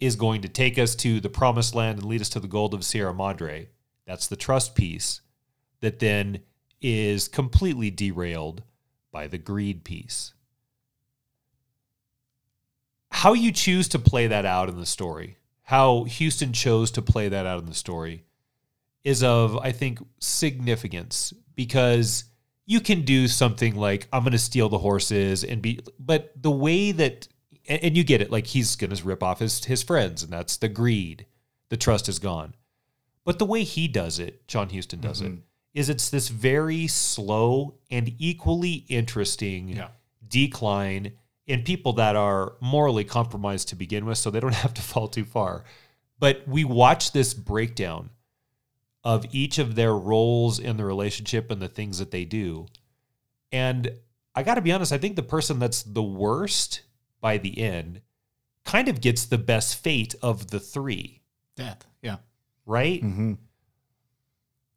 [0.00, 2.74] is going to take us to the promised land and lead us to the gold
[2.74, 3.68] of Sierra Madre.
[4.06, 5.20] That's the trust piece
[5.80, 6.40] that then
[6.80, 8.62] is completely derailed
[9.12, 10.34] by the greed piece
[13.24, 17.28] how you choose to play that out in the story, how Huston chose to play
[17.28, 18.24] that out in the story,
[19.02, 22.24] is of, I think, significance because
[22.66, 26.50] you can do something like, I'm going to steal the horses and be, but the
[26.50, 27.28] way that,
[27.68, 30.56] and you get it, like he's going to rip off his, his friends, and that's
[30.56, 31.26] the greed.
[31.70, 32.54] The trust is gone.
[33.24, 35.40] But the way he does it, John Huston does it, mm-hmm.
[35.72, 39.88] is it's this very slow and equally interesting Yeah.
[40.26, 41.12] decline
[41.46, 45.08] in people that are morally compromised to begin with, so they don't have to fall
[45.08, 45.64] too far.
[46.18, 48.10] But we watch this breakdown
[49.02, 52.66] of each of their roles in the relationship and the things that they do.
[53.52, 53.92] And
[54.34, 56.80] I got to be honest, I think the person that's the worst
[57.20, 58.00] by the end
[58.64, 61.20] kind of gets the best fate of the three,
[61.54, 61.86] Death.
[62.02, 62.16] Yeah.
[62.64, 63.02] right?
[63.02, 63.34] Mm-hmm.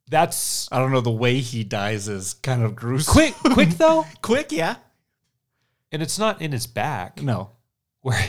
[0.10, 1.02] That's I don't know.
[1.02, 3.12] The way he dies is kind of gruesome.
[3.14, 4.06] quick, quick though.
[4.22, 4.52] quick.
[4.52, 4.76] Yeah.
[5.92, 7.22] And it's not in his back.
[7.22, 7.52] No.
[8.02, 8.20] where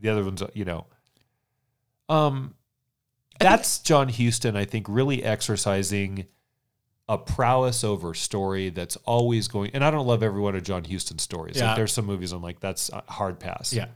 [0.00, 0.86] the other ones, you know.
[2.08, 2.54] Um,
[3.40, 6.26] that's John Huston, I think, really exercising
[7.08, 9.70] a prowess over story that's always going.
[9.74, 11.56] And I don't love every one of John Huston's stories.
[11.56, 11.68] Yeah.
[11.68, 13.72] Like there's some movies I'm like, that's a hard pass.
[13.72, 13.86] Yeah.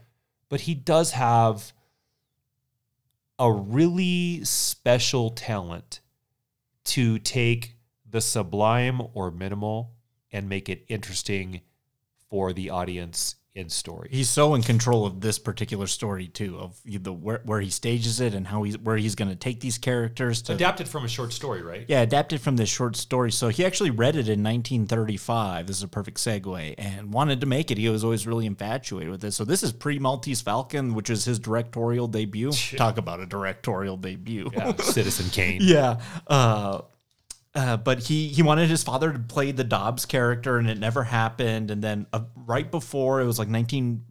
[0.49, 1.73] but he does have
[3.39, 6.01] a really special talent
[6.83, 7.75] to take
[8.09, 9.93] the sublime or minimal
[10.31, 11.61] and make it interesting
[12.29, 14.09] for the audience in story.
[14.11, 18.19] He's so in control of this particular story too, of the where, where he stages
[18.21, 20.53] it and how he's where he's going to take these characters to.
[20.53, 21.85] Adapted from a short story, right?
[21.87, 23.31] Yeah, adapted from this short story.
[23.31, 25.67] So he actually read it in 1935.
[25.67, 27.77] This is a perfect segue, and wanted to make it.
[27.77, 29.31] He was always really infatuated with it.
[29.31, 32.51] So this is pre Maltese Falcon, which is his directorial debut.
[32.77, 34.49] Talk about a directorial debut.
[34.53, 35.59] Yeah, Citizen Kane.
[35.63, 35.99] yeah.
[36.27, 36.81] Uh,
[37.55, 41.03] uh, but he he wanted his father to play the Dobbs character, and it never
[41.03, 41.71] happened.
[41.71, 44.03] And then uh, right before it was like 19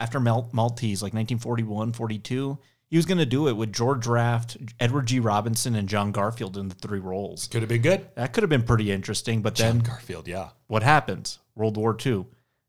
[0.00, 4.56] after Mal- Maltese, like 1941, 42, he was going to do it with George Raft,
[4.78, 5.18] Edward G.
[5.18, 7.48] Robinson, and John Garfield in the three roles.
[7.48, 8.06] Could have been good.
[8.14, 9.42] That could have been pretty interesting.
[9.42, 10.50] But John then Garfield, yeah.
[10.66, 11.38] what happens?
[11.54, 12.26] World War II.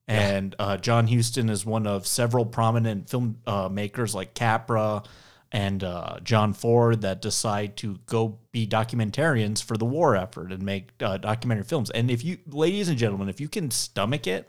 [0.08, 5.04] And uh, John Huston is one of several prominent film uh, makers like Capra
[5.52, 10.64] and uh, John Ford that decide to go be documentarians for the war effort and
[10.64, 11.90] make uh, documentary films.
[11.90, 14.48] And if you, ladies and gentlemen, if you can stomach it,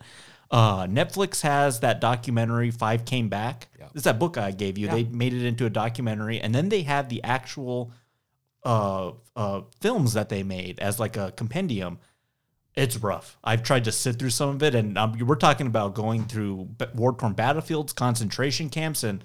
[0.50, 3.68] uh, Netflix has that documentary Five Came Back.
[3.94, 4.88] It's that book I gave you.
[4.88, 7.92] They made it into a documentary, and then they have the actual
[8.64, 11.98] uh, uh, films that they made as like a compendium
[12.76, 13.36] it's rough.
[13.42, 16.68] I've tried to sit through some of it, and um, we're talking about going through
[16.94, 19.24] war torn battlefields, concentration camps, and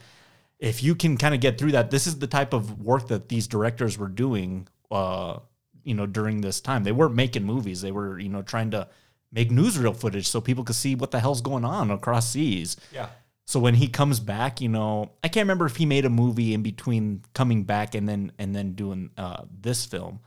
[0.59, 3.29] if you can kind of get through that, this is the type of work that
[3.29, 4.67] these directors were doing.
[4.89, 5.39] Uh,
[5.83, 8.87] you know, during this time, they weren't making movies; they were, you know, trying to
[9.31, 12.77] make newsreel footage so people could see what the hell's going on across seas.
[12.91, 13.09] Yeah.
[13.45, 16.53] So when he comes back, you know, I can't remember if he made a movie
[16.53, 20.19] in between coming back and then and then doing uh, this film,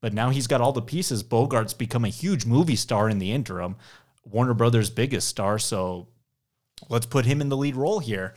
[0.00, 1.22] but now he's got all the pieces.
[1.22, 3.76] Bogart's become a huge movie star in the interim,
[4.24, 5.58] Warner Brothers' biggest star.
[5.58, 6.08] So
[6.88, 8.34] let's put him in the lead role here.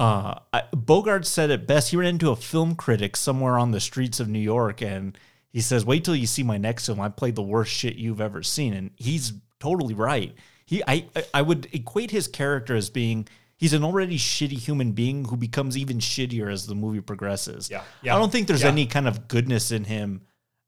[0.00, 1.90] Uh, I, Bogart said it best.
[1.90, 5.16] He ran into a film critic somewhere on the streets of New York, and
[5.50, 7.02] he says, "Wait till you see my next film.
[7.02, 10.34] I played the worst shit you've ever seen," and he's totally right.
[10.64, 15.26] He, I, I- would equate his character as being he's an already shitty human being
[15.26, 17.70] who becomes even shittier as the movie progresses.
[17.70, 18.68] Yeah, yeah, I don't think there's yeah.
[18.68, 20.22] any kind of goodness in him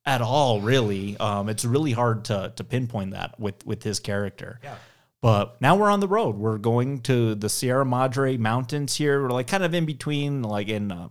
[0.04, 1.16] at all, really.
[1.16, 4.60] Um, it's really hard to to pinpoint that with with his character.
[4.62, 4.74] Yeah.
[5.22, 6.36] But now we're on the road.
[6.36, 9.22] We're going to the Sierra Madre Mountains here.
[9.22, 11.08] We're like kind of in between, like in uh,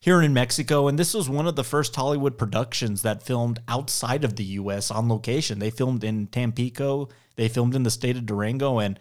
[0.00, 0.88] here in Mexico.
[0.88, 4.90] And this was one of the first Hollywood productions that filmed outside of the U.S.
[4.90, 5.60] on location.
[5.60, 7.08] They filmed in Tampico.
[7.36, 8.98] They filmed in the state of Durango, and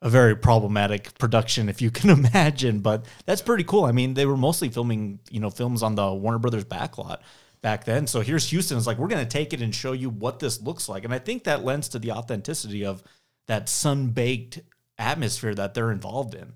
[0.00, 2.80] a very problematic production, if you can imagine.
[2.80, 3.84] But that's pretty cool.
[3.84, 7.18] I mean, they were mostly filming, you know, films on the Warner Brothers backlot
[7.60, 8.06] back then.
[8.06, 8.78] So here's Huston.
[8.78, 11.12] It's like we're going to take it and show you what this looks like, and
[11.12, 13.02] I think that lends to the authenticity of
[13.46, 14.60] that sun baked
[14.98, 16.52] atmosphere that they're involved in.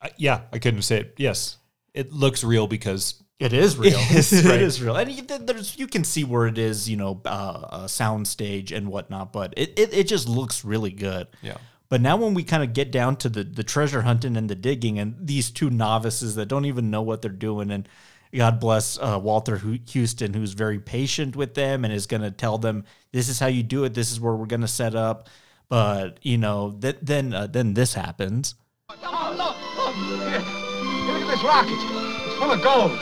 [0.00, 1.14] Uh, yeah, I couldn't say it.
[1.16, 1.58] Yes,
[1.94, 3.98] it looks real because It is real.
[4.10, 4.60] It is, right.
[4.60, 7.88] is real, and you, there's you can see where it is, you know, uh, a
[7.88, 9.32] sound stage and whatnot.
[9.32, 11.28] But it, it it just looks really good.
[11.42, 11.56] Yeah.
[11.88, 14.54] But now when we kind of get down to the the treasure hunting and the
[14.54, 17.88] digging, and these two novices that don't even know what they're doing, and
[18.34, 19.60] God bless uh, Walter
[19.92, 23.48] Huston, who's very patient with them and is going to tell them this is how
[23.48, 23.92] you do it.
[23.92, 25.28] This is where we're going to set up.
[25.72, 28.56] But you know, th- then uh, then this happens.
[28.90, 29.56] Oh, look!
[29.78, 29.94] Look!
[30.28, 30.38] Here.
[30.38, 31.80] Here, look at this rocket.
[32.26, 32.92] It's full of gold.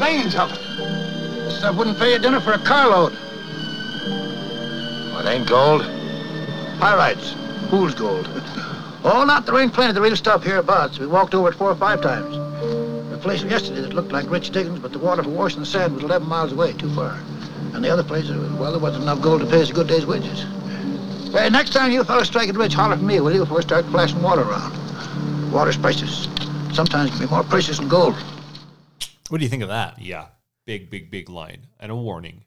[0.00, 0.58] Veins of it.
[1.46, 3.12] This stuff wouldn't pay a dinner for a carload.
[5.12, 5.82] Well, it ain't gold.
[6.80, 7.36] Pyrites.
[7.70, 8.28] Fool's gold.
[9.04, 10.98] oh, not there ain't plenty of the real stuff hereabouts.
[10.98, 12.34] We walked over it four or five times.
[13.08, 15.94] The place yesterday that looked like rich diggings, but the water for washing the sand
[15.94, 17.16] was 11 miles away, too far.
[17.72, 19.86] And the other place, uh, well, there wasn't enough gold to pay us a good
[19.86, 20.44] day's wages.
[21.36, 23.62] Hey, next time you fellas strike it rich, holler for me, will you, before we
[23.62, 24.72] start flashing water around?
[25.52, 26.28] Water's precious.
[26.72, 28.14] Sometimes it can be more precious than gold.
[29.28, 30.00] What do you think of that?
[30.00, 30.28] yeah,
[30.64, 32.44] big, big, big line and a warning.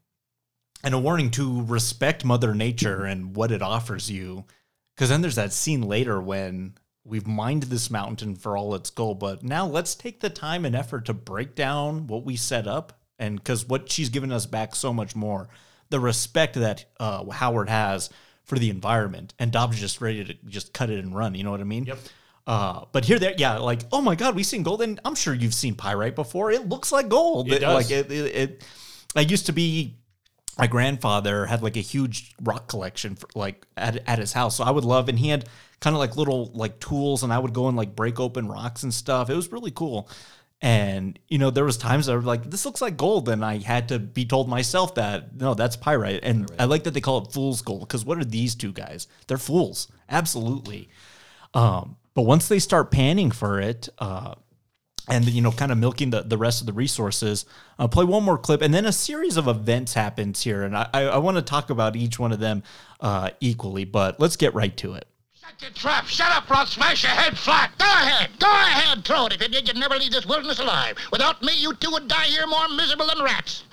[0.84, 4.46] and a warning to respect Mother Nature and what it offers you.
[4.96, 6.74] Because then there's that scene later when
[7.04, 10.76] we've mined this mountain for all its gold, but now let's take the time and
[10.76, 13.00] effort to break down what we set up.
[13.20, 15.48] And because what she's given us back so much more,
[15.92, 18.10] the respect that uh, Howard has
[18.50, 21.36] for the environment, and Dobbs just ready to just cut it and run.
[21.36, 21.86] You know what I mean?
[21.86, 22.00] Yep.
[22.48, 25.36] Uh, but here, there, yeah, like, oh my God, we've seen gold, and I'm sure
[25.36, 26.52] you've seen pyrite before.
[26.52, 27.52] It looks like gold.
[27.52, 27.76] It does.
[27.76, 28.64] Like it, it, it
[29.16, 30.00] I used to be
[30.58, 34.64] my grandfather had like a huge rock collection for, like at, at his house so
[34.66, 35.48] i would love and he had
[35.80, 38.84] kind of like little like tools and i would go and like break open rocks
[38.84, 40.10] and stuff it was really cool
[40.62, 43.58] and you know there was times i was like this looks like gold and i
[43.60, 46.20] had to be told myself that no that's pyrite.
[46.24, 49.08] And i like that they call it fool's gold because what are these two guys?
[49.28, 49.88] They're fools.
[50.10, 50.90] Absolutely.
[51.54, 54.36] Um, but once they start panning for it uh,
[55.08, 57.46] and you know kind of milking the, the rest of the resources
[57.80, 60.88] uh, play one more clip and then a series of events happens here and i,
[60.94, 62.64] I, I want to talk about each one of them
[63.00, 65.08] uh, equally but let's get right to it
[65.50, 66.06] Shut your trap.
[66.06, 67.72] Shut up, or I'll smash your head flat.
[67.80, 68.30] Go ahead.
[68.38, 69.04] Go ahead.
[69.04, 69.34] Throw it.
[69.34, 70.96] If you did, you'd never leave this wilderness alive.
[71.12, 73.64] Without me, you two would die here more miserable than rats.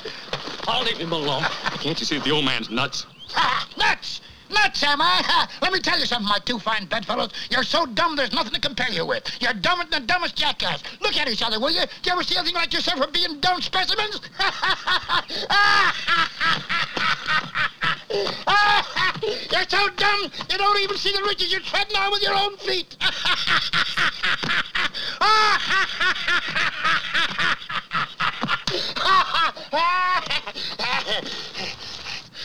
[0.66, 1.42] I'll leave him alone.
[1.80, 3.04] Can't you see the old man's nuts?
[3.28, 3.68] Ha!
[3.76, 4.22] Nuts!
[4.50, 5.48] Nuts, am I?
[5.60, 7.30] Let me tell you something, my two fine bedfellows.
[7.50, 9.24] You're so dumb there's nothing to compare you with.
[9.40, 10.82] You're dumber than the dumbest jackass.
[11.00, 11.80] Look at each other, will you?
[11.80, 14.20] Do you ever see anything like yourself for being dumb specimens?
[19.50, 22.56] You're so dumb, you don't even see the ridges you're treading on with your own
[22.58, 22.96] feet.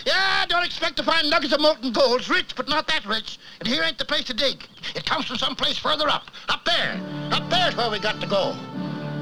[0.06, 2.22] Yeah, don't expect to find nuggets of molten gold.
[2.22, 3.38] It's rich, but not that rich.
[3.60, 4.68] And here ain't the place to dig.
[4.96, 6.32] It comes from someplace further up.
[6.50, 7.00] Up there.
[7.32, 8.56] Up there's where we got to go.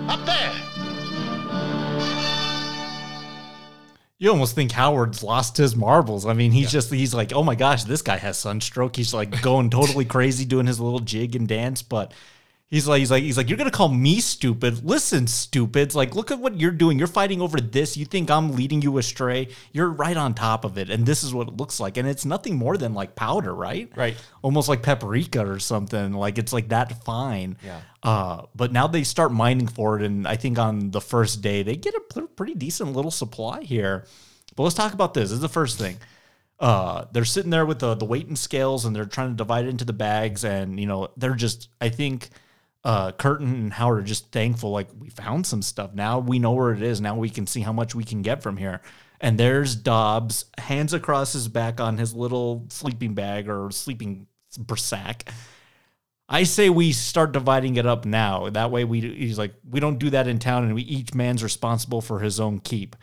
[0.08, 0.56] Up there.
[4.22, 7.56] you almost think howard's lost his marbles i mean he's just he's like oh my
[7.56, 11.48] gosh this guy has sunstroke he's like going totally crazy doing his little jig and
[11.48, 12.14] dance but
[12.70, 14.86] He's like, he's like, he's like, you're gonna call me stupid.
[14.86, 15.96] Listen, stupids.
[15.96, 17.00] Like, look at what you're doing.
[17.00, 17.98] You're fighting over this.
[17.98, 19.48] You think I'm leading you astray?
[19.72, 21.98] You're right on top of it, and this is what it looks like.
[21.98, 23.92] And it's nothing more than like powder, right?
[23.96, 24.16] Right.
[24.44, 26.14] Almost like paprika or something.
[26.14, 27.58] Like it's like that fine.
[27.66, 27.82] Yeah.
[28.04, 31.64] Uh, but now they start mining for it, and I think on the first day
[31.64, 34.06] they get a pretty decent little supply here.
[34.56, 35.30] But let's talk about this.
[35.30, 35.98] This is the first thing
[36.60, 39.66] uh, they're sitting there with the the weight and scales, and they're trying to divide
[39.66, 41.70] it into the bags, and you know they're just.
[41.80, 42.30] I think
[42.84, 45.94] uh, Curtin and Howard are just thankful, like we found some stuff.
[45.94, 47.02] Now we know where it is.
[47.02, 48.82] Now we can see how much we can get from here.
[49.22, 54.28] And there's Dobbs, hands across his back on his little sleeping bag or sleeping
[54.78, 55.30] sack.
[56.30, 58.50] I say we start dividing it up now.
[58.50, 61.44] That way, we he's like we don't do that in town, and we each man's
[61.44, 62.96] responsible for his own keep.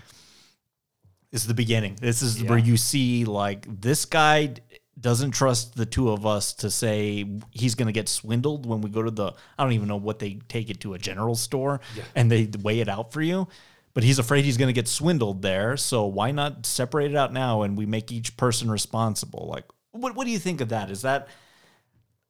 [1.32, 1.96] This is the beginning.
[2.00, 4.54] This is where you see like this guy
[4.98, 8.88] doesn't trust the two of us to say he's going to get swindled when we
[8.88, 11.80] go to the I don't even know what they take it to a general store
[12.14, 13.48] and they weigh it out for you.
[13.94, 15.76] but he's afraid he's going to get swindled there.
[15.76, 19.48] So why not separate it out now and we make each person responsible?
[19.50, 20.90] Like, what what do you think of that?
[20.90, 21.28] Is that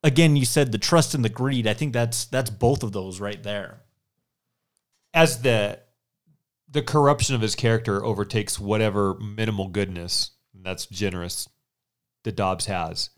[0.05, 0.37] again?
[0.37, 1.67] You said the trust and the greed.
[1.67, 3.81] I think that's that's both of those right there.
[5.13, 5.81] As the
[6.69, 11.49] the corruption of his character overtakes whatever minimal goodness that's generous
[12.27, 13.09] that Dobbs has,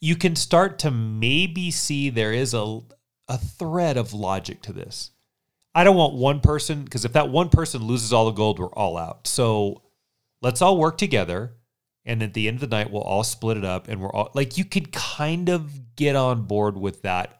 [0.00, 2.80] you can start to maybe see there is a
[3.28, 5.10] a thread of logic to this.
[5.74, 8.68] I don't want one person because if that one person loses all the gold, we're
[8.68, 9.26] all out.
[9.26, 9.82] So
[10.40, 11.54] let's all work together,
[12.04, 14.30] and at the end of the night, we'll all split it up, and we're all
[14.34, 17.35] like you could kind of get on board with that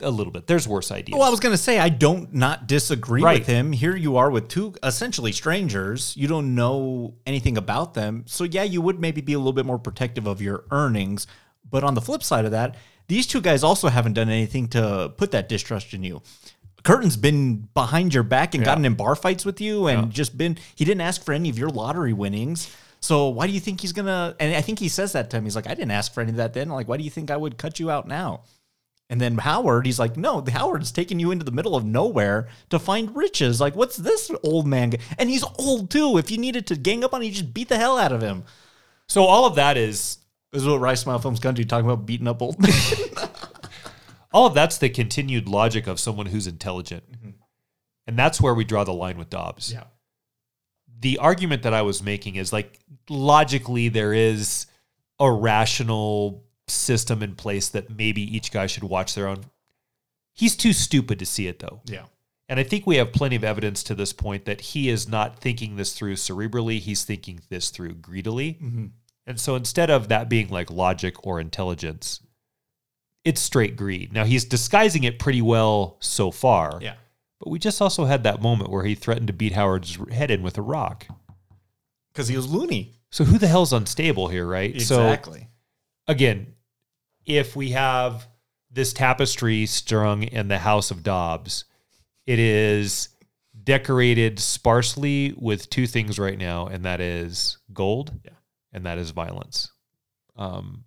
[0.00, 0.46] a little bit.
[0.46, 1.18] There's worse ideas.
[1.18, 3.38] Well, I was going to say I don't not disagree Right.
[3.40, 3.72] with him.
[3.72, 6.14] Here you are with two essentially strangers.
[6.16, 8.24] You don't know anything about them.
[8.26, 11.26] So yeah, you would maybe be a little bit more protective of your earnings,
[11.68, 12.76] but on the flip side of that,
[13.08, 16.22] these two guys also haven't done anything to put that distrust in you.
[16.82, 20.56] Curtin's been behind your back and gotten in bar fights with you and just been
[20.76, 22.74] he didn't ask for any of your lottery winnings.
[23.00, 25.44] So why do you think he's gonna and I think he says that to him.
[25.44, 26.68] He's like, I didn't ask for any of that then.
[26.70, 28.42] Like, why do you think I would cut you out now?
[29.10, 32.46] And then Howard, he's like, no, the Howard's taking you into the middle of nowhere
[32.68, 33.60] to find riches.
[33.60, 34.92] Like, what's this old man?
[35.18, 36.16] And he's old too.
[36.16, 38.22] If you needed to gang up on him, you just beat the hell out of
[38.22, 38.44] him.
[39.08, 40.18] so all of that is
[40.52, 42.70] This is what Rice Smile Films Country talking about beating up old men.
[44.32, 47.10] all of that's the continued logic of someone who's intelligent.
[47.10, 47.30] Mm-hmm.
[48.06, 49.72] And that's where we draw the line with Dobbs.
[49.72, 49.84] Yeah.
[51.00, 54.66] The argument that I was making is like logically there is
[55.18, 59.44] a rational system in place that maybe each guy should watch their own.
[60.32, 61.80] He's too stupid to see it though.
[61.84, 62.04] yeah.
[62.48, 65.38] And I think we have plenty of evidence to this point that he is not
[65.38, 68.54] thinking this through cerebrally, he's thinking this through greedily.
[68.54, 68.86] Mm-hmm.
[69.24, 72.20] And so instead of that being like logic or intelligence,
[73.24, 74.12] it's straight greed.
[74.12, 76.80] Now he's disguising it pretty well so far.
[76.82, 76.94] Yeah.
[77.38, 80.42] But we just also had that moment where he threatened to beat Howard's head in
[80.42, 81.06] with a rock.
[82.12, 82.96] Because he was loony.
[83.10, 84.74] So who the hell's unstable here, right?
[84.74, 85.40] Exactly.
[85.40, 85.46] So
[86.08, 86.54] again,
[87.26, 88.26] if we have
[88.70, 91.64] this tapestry strung in the House of Dobbs,
[92.26, 93.08] it is
[93.64, 98.32] decorated sparsely with two things right now, and that is gold, Yeah.
[98.72, 99.70] and that is violence.
[100.36, 100.84] Um,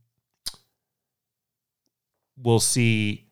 [2.37, 3.27] we'll see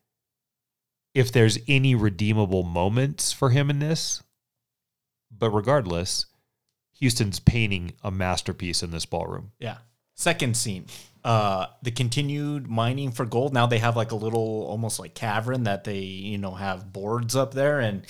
[1.13, 4.21] if there's any redeemable moments for him in this,
[5.31, 6.27] but regardless,
[7.01, 9.51] Huston's painting a masterpiece in this ballroom.
[9.59, 9.77] Yeah.
[10.13, 10.85] Second scene.
[11.23, 13.53] Uh the continued mining for gold.
[13.53, 17.35] Now they have like a little almost like cavern that they, you know, have boards
[17.35, 18.05] up there and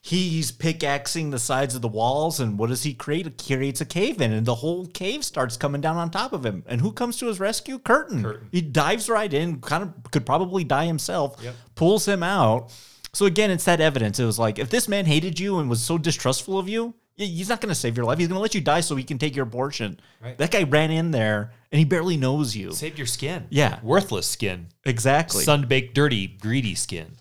[0.00, 3.40] he's pickaxing the sides of the walls and what does he create?
[3.40, 6.46] He creates a cave in and the whole cave starts coming down on top of
[6.46, 6.64] him.
[6.66, 7.78] And who comes to his rescue?
[7.78, 8.22] Curtin.
[8.50, 11.42] He dives right in, kind of could probably die himself,
[11.74, 12.72] pulls him out.
[13.12, 14.18] So again, it's that evidence.
[14.18, 17.48] It was like if this man hated you and was so distrustful of you, he's
[17.48, 18.18] not going to save your life.
[18.18, 19.98] He's going to let you die so he can take your abortion.
[20.22, 20.38] Right.
[20.38, 22.72] That guy ran in there and he barely knows you.
[22.72, 23.46] Saved your skin.
[23.50, 23.80] Yeah.
[23.82, 24.68] Worthless skin.
[24.84, 25.44] Exactly.
[25.44, 27.16] Sun-baked, dirty, greedy skin.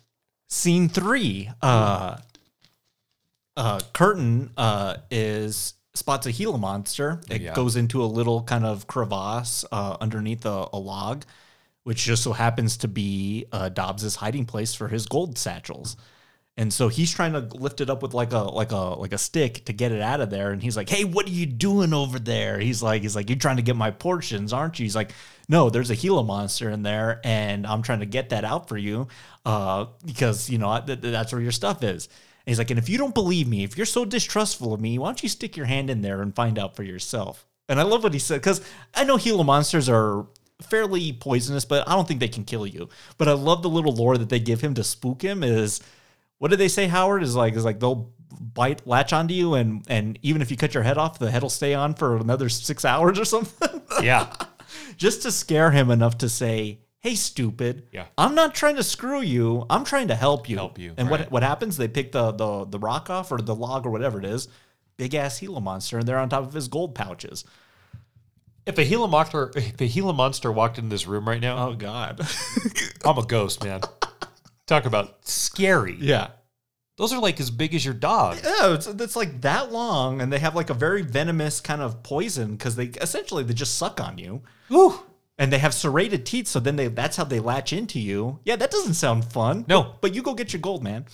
[0.50, 1.50] Scene three.
[1.62, 2.18] Uh,
[3.58, 7.20] uh, Curtin uh, is spots a Gila monster.
[7.30, 7.54] It Yeah.
[7.56, 11.26] goes into a little kind of crevasse uh, underneath a, a log,
[11.84, 15.98] which just so happens to be uh, Dobbs's hiding place for his gold satchels.
[16.60, 19.18] And so he's trying to lift it up with like a like a like a
[19.20, 20.52] stick to get it out of there.
[20.52, 23.38] And he's like, "Hey, what are you doing over there?" He's like, "He's like, you're
[23.38, 25.12] trying to get my portions, aren't you?" He's like,
[25.48, 28.78] "No, there's a Gila monster in there, and I'm trying to get that out for
[28.78, 29.08] you,
[29.46, 32.80] uh, because you know th- th- that's where your stuff is." And he's like, "And
[32.80, 35.56] if you don't believe me, if you're so distrustful of me, why don't you stick
[35.58, 38.42] your hand in there and find out for yourself?" And I love what he said
[38.42, 38.62] because
[38.96, 40.26] I know Gila monsters are
[40.62, 42.90] fairly poisonous, but I don't think they can kill you.
[43.20, 45.44] But I love the little lore that they give him to spook him.
[45.44, 45.82] Is
[46.40, 46.88] what did they say?
[46.88, 48.12] Howard is like is like they'll
[48.54, 51.42] bite latch onto you, and and even if you cut your head off, the head
[51.42, 54.32] will stay on for another six hours or something, Yeah.
[54.98, 56.80] just to scare him enough to say.
[57.00, 57.88] Hey, stupid!
[57.94, 58.08] Yeah.
[58.18, 59.66] I'm not trying to screw you.
[59.70, 60.58] I'm trying to help you.
[60.58, 61.22] Help you, And right.
[61.22, 61.78] what what happens?
[61.78, 64.48] They pick the the the rock off or the log or whatever it is.
[64.98, 67.46] Big ass Gila monster, and they're on top of his gold pouches.
[68.66, 71.76] if a Gila monster, if a Gila monster walked in this room right now, Oh
[71.76, 72.20] God.
[73.06, 73.82] I'm a ghost, man.
[74.68, 75.96] Talk about scary.
[76.00, 76.28] yeah.
[76.98, 78.40] Those are like as big as your dog.
[78.44, 82.02] Yeah, it's, it's like that long, and they have like a very venomous kind of
[82.02, 85.00] poison because they essentially they just suck on you, Whew.
[85.38, 86.48] and they have serrated teeth.
[86.48, 88.40] So then they that's how they latch into you.
[88.46, 89.64] Yeah, that doesn't sound fun.
[89.68, 89.84] No.
[89.84, 91.06] but, but you go get your gold, man.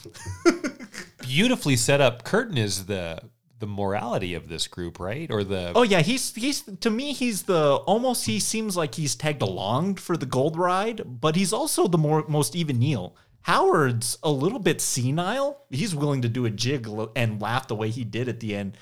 [1.21, 2.23] Beautifully set up.
[2.23, 3.19] Curtin is the
[3.59, 5.29] the morality of this group, right?
[5.31, 9.15] Or the Oh yeah, he's he's to me he's the almost he seems like he's
[9.15, 14.17] tagged along for the gold ride, but he's also the more most even Neil Howard's
[14.23, 15.61] a little bit senile.
[15.69, 18.77] He's willing to do a jig and laugh the way he did at the end.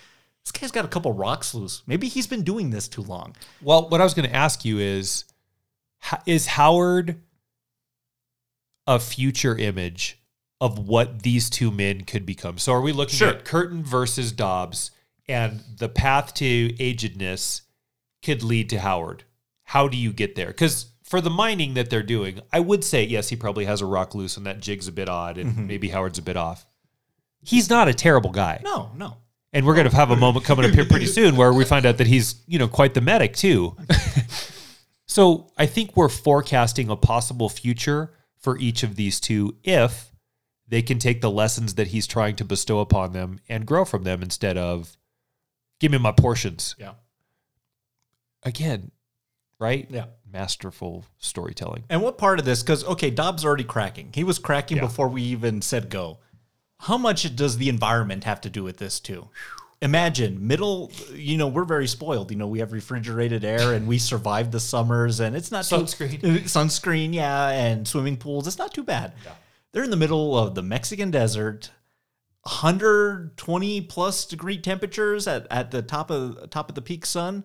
[0.45, 1.83] This guy's got a couple rocks loose.
[1.85, 3.35] Maybe he's been doing this too long.
[3.61, 5.25] Well, what I was going to ask you is
[6.25, 7.21] is Howard
[8.87, 10.19] a future image
[10.59, 12.57] of what these two men could become?
[12.57, 13.29] So are we looking Sure.
[13.29, 14.91] at Curtin versus Dobbs
[15.27, 17.61] and the path to agedness
[18.23, 19.23] could lead to Howard?
[19.63, 20.47] How do you get there?
[20.47, 23.85] Because for the mining that they're doing, I would say, yes, he probably has a
[23.85, 25.67] rock loose and that jig's a bit odd and mm-hmm.
[25.67, 26.65] maybe Howard's a bit off.
[27.41, 28.61] He's not a terrible guy.
[28.63, 29.17] No, no.
[29.51, 31.85] And we're going to have a moment coming up here pretty soon where we find
[31.85, 33.75] out that he's, you know, quite the medic too.
[35.05, 40.13] so I think we're forecasting a possible future for each of these two if
[40.65, 44.03] they can take the lessons that he's trying to bestow upon them and grow from
[44.03, 44.95] them instead of
[45.81, 46.73] give me my portions.
[46.79, 46.93] Yeah.
[48.43, 48.91] Again,
[49.59, 49.85] right?
[49.89, 50.05] Yeah.
[50.31, 51.83] Masterful storytelling.
[51.89, 52.61] And what part of this?
[52.63, 54.11] Because okay, Dobbs already cracking.
[54.13, 54.83] He was cracking Yeah.
[54.83, 56.19] before we even said go.
[56.79, 59.29] How much does the environment have to do with this too?
[59.83, 60.91] Imagine middle.
[61.13, 62.31] You know, we're very spoiled.
[62.31, 65.75] You know, we have refrigerated air and we survived the summers, and it's not too-
[65.77, 66.19] Sunscreen.
[66.43, 68.47] sunscreen, yeah, and swimming pools.
[68.47, 69.13] It's not too bad.
[69.71, 71.71] They're in the middle of the Mexican desert.
[72.43, 77.43] 120 plus degree temperatures at, at the top of top of the peak sun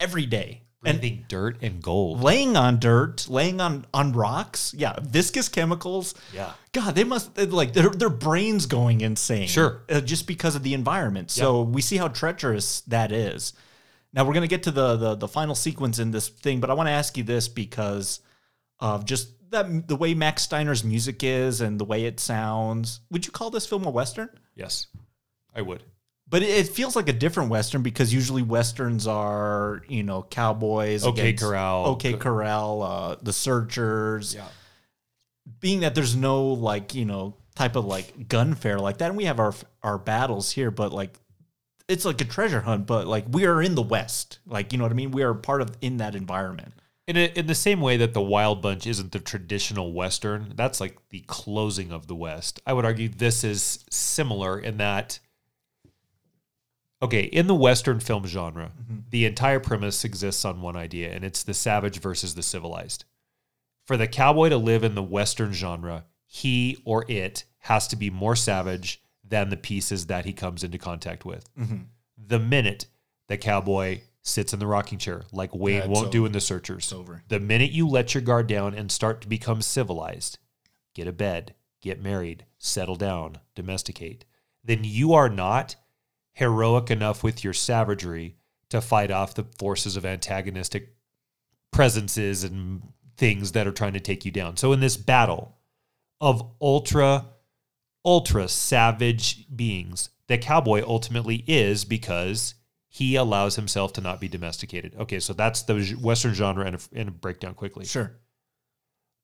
[0.00, 0.62] every day.
[0.84, 2.20] And Breathing dirt and gold.
[2.22, 4.72] laying on dirt, laying on on rocks.
[4.76, 6.14] Yeah, viscous chemicals.
[6.32, 6.52] Yeah.
[6.72, 9.48] God, they must like their their brains going insane.
[9.48, 9.82] Sure.
[9.90, 11.32] uh, just because of the environment.
[11.32, 13.54] So we see how treacherous that is.
[14.12, 16.74] Now we're gonna get to the the, the final sequence in this thing, but I
[16.74, 18.20] want to ask you this because
[18.78, 23.00] of just that the way Max Steiner's music is and the way it sounds.
[23.10, 24.28] Would you call this film a western?
[24.54, 24.86] Yes,
[25.52, 25.82] I would.
[26.30, 31.04] But it- feels like a different western because usually westerns are, you know, cowboys.
[31.04, 31.86] OK Corral.
[31.86, 34.34] OK Corral, uh, the Searchers.
[34.34, 34.48] Yeah.
[35.60, 39.24] Being that there's no like, you know, type of like gunfare like that, and we
[39.24, 41.18] have our our battles here, but like
[41.88, 44.38] it's like a treasure hunt, but like we are in the West.
[44.46, 45.10] Like, you know what I mean?
[45.10, 46.74] We are part of in that environment.
[47.06, 50.78] In, a, in the same way that the Wild Bunch isn't the traditional Western, that's
[50.78, 52.60] like the closing of the West.
[52.66, 55.18] I would argue this is similar in that,
[57.02, 58.72] okay, in the Western film genre,
[59.10, 63.04] the entire premise exists on one idea, and it's the savage versus the civilized.
[63.86, 68.10] For the cowboy to live in the Western genre, he or it has to be
[68.10, 71.48] more savage than the pieces that he comes into contact with.
[72.16, 72.86] The minute
[73.28, 76.92] the cowboy sits in the rocking chair, like Wayne Yeah, won't do in The Searchers,
[76.92, 77.22] over.
[77.28, 80.38] the minute you let your guard down and start to become civilized,
[80.94, 84.24] get a bed, get married, settle down, domesticate,
[84.62, 85.76] then you are not
[86.38, 88.36] heroic enough with your savagery
[88.68, 90.94] to fight off the forces of antagonistic
[91.72, 92.80] presences and
[93.16, 94.56] things that are trying to take you down.
[94.56, 95.56] So in this battle
[96.20, 97.26] of ultra
[98.04, 102.54] ultra savage beings, the cowboy ultimately is because
[102.86, 104.94] he allows himself to not be domesticated.
[104.96, 107.84] Okay, so that's the western genre and a, and a breakdown quickly.
[107.84, 108.12] Sure.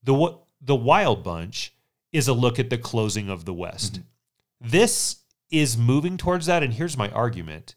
[0.02, 1.72] The wa- the Wild Bunch
[2.10, 3.94] is a look at the closing of the West.
[3.94, 4.70] Mm-hmm.
[4.70, 7.74] This is moving towards that, and here's my argument: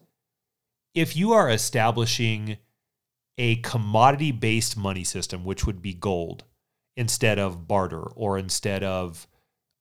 [0.94, 2.58] if you are establishing
[3.38, 6.44] a commodity based money system, which would be gold,
[6.96, 9.28] instead of barter or instead of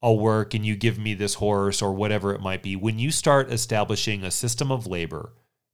[0.02, 3.10] I'll work and you give me this horse or whatever it might be, when you
[3.10, 5.32] start establishing a system of labor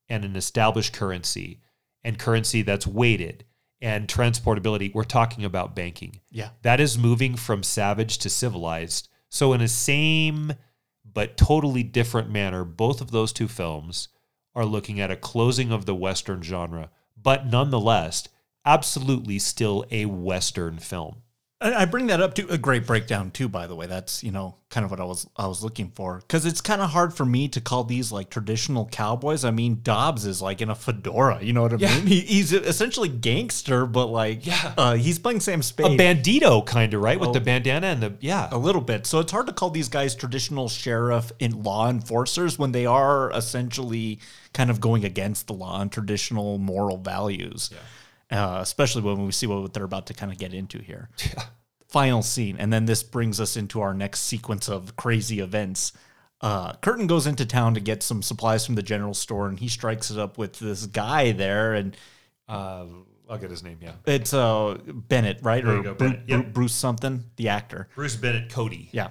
[0.08, 1.60] and an established currency
[2.04, 3.44] and currency that's weighted
[3.80, 6.20] and transportability, we're talking about banking.
[6.30, 6.50] Yeah.
[6.62, 9.08] That is moving from savage to civilized.
[9.28, 10.52] So, in a same
[11.14, 14.08] but totally different manner, both of those two films
[14.54, 16.90] are looking at a closing of the Western genre,
[17.20, 18.28] but nonetheless,
[18.64, 21.22] absolutely still a Western film.
[21.62, 23.48] I bring that up to a great breakdown too.
[23.48, 26.18] By the way, that's you know kind of what I was I was looking for
[26.18, 29.44] because it's kind of hard for me to call these like traditional cowboys.
[29.44, 31.42] I mean, Dobbs is like in a fedora.
[31.42, 32.06] You know what I mean?
[32.06, 34.74] He, he's essentially gangster, but like Yeah.
[34.76, 37.18] uh, he's playing Sam Spade, A bandito kind of, right?
[37.20, 37.32] With Oh.
[37.34, 38.48] the bandana and the, yeah.
[38.50, 39.06] a little bit.
[39.06, 43.30] So it's hard to call these guys traditional sheriff and law enforcers when they are
[43.32, 44.18] essentially
[44.52, 47.70] kind of going against the law and traditional moral values.
[48.32, 51.10] Uh, especially when we see what they're about to kind of get into here.
[51.88, 55.92] Final scene, and then this brings us into our next sequence of crazy events.
[56.40, 59.68] Uh, Curtin goes into town to get some supplies from the general store, and he
[59.68, 61.94] strikes it up with this guy there, and
[62.48, 62.86] Uh,
[63.28, 63.92] I'll get his name, yeah.
[64.06, 65.62] it's uh, Bennett, right?
[65.64, 66.52] There or you go, Bennett, yep.
[66.52, 67.88] Bruce something, the actor.
[67.94, 68.88] Bruce Bennett Cody.
[68.92, 69.08] Yeah.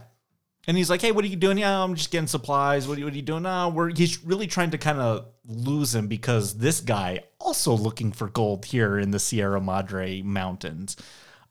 [0.71, 1.57] And he's like, "Hey, what are you doing?
[1.57, 2.87] Yeah, I'm just getting supplies.
[2.87, 3.43] What are you, what are you doing?
[3.43, 8.13] No, we're." He's really trying to kind of lose him because this guy also looking
[8.13, 10.95] for gold here in the Sierra Madre Mountains.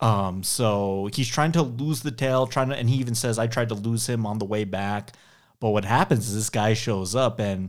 [0.01, 3.47] Um, so he's trying to lose the tail, trying to, and he even says, "I
[3.47, 5.15] tried to lose him on the way back."
[5.61, 7.69] But what happens is this guy shows up, and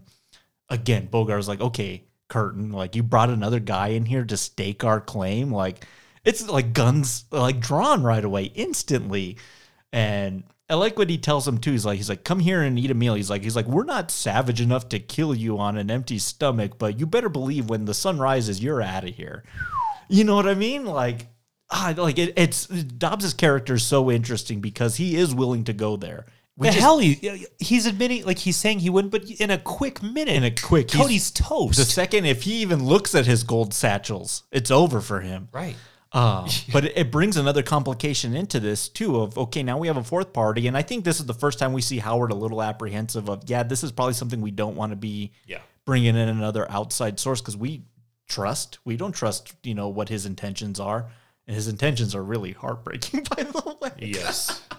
[0.70, 5.02] again, Bogart's like, "Okay, Curtin, like you brought another guy in here to stake our
[5.02, 5.86] claim, like."
[6.24, 9.38] It's like guns like drawn right away instantly.
[9.92, 11.72] And I like what he tells him too.
[11.72, 13.14] He's like, he's like, come here and eat a meal.
[13.16, 16.78] He's like, he's like, we're not savage enough to kill you on an empty stomach,
[16.80, 19.44] but you better believe when the sun rises, you're out of here.
[20.08, 20.86] You know what I mean?
[20.86, 21.28] Like,
[21.70, 25.98] ah, like it, it's Dobbs's character is so interesting because he is willing to go
[25.98, 26.26] there.
[26.58, 30.36] The hell he, he's admitting like he's saying he wouldn't, but in a quick minute,
[30.36, 31.78] in a quick, he's- Cody's toast.
[31.78, 35.48] The second, if he even looks at his gold satchels, it's over for him.
[35.52, 35.76] right.
[36.14, 39.22] Uh, but it, it brings another complication into this too.
[39.22, 41.60] Of okay, now we have a fourth party, and I think this is the first
[41.60, 44.76] time we see Howard a little apprehensive of yeah, this is probably something we don't
[44.76, 45.60] want to be Yeah.
[45.86, 47.84] bringing in another outside source because we
[48.28, 51.10] trust we don't trust you know what his intentions are,
[51.48, 53.92] and his intentions are really heartbreaking by the way.
[53.98, 54.62] Yes.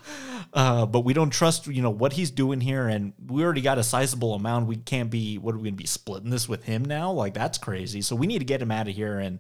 [0.55, 3.79] Uh, but we don't trust, you know, what he's doing here, and we already got
[3.79, 4.67] a sizable amount.
[4.67, 5.39] We can't be.
[5.39, 7.11] What are we going to be splitting this with him now?
[7.11, 8.03] Like that's crazy.
[8.03, 9.39] So we need to get him out of here, and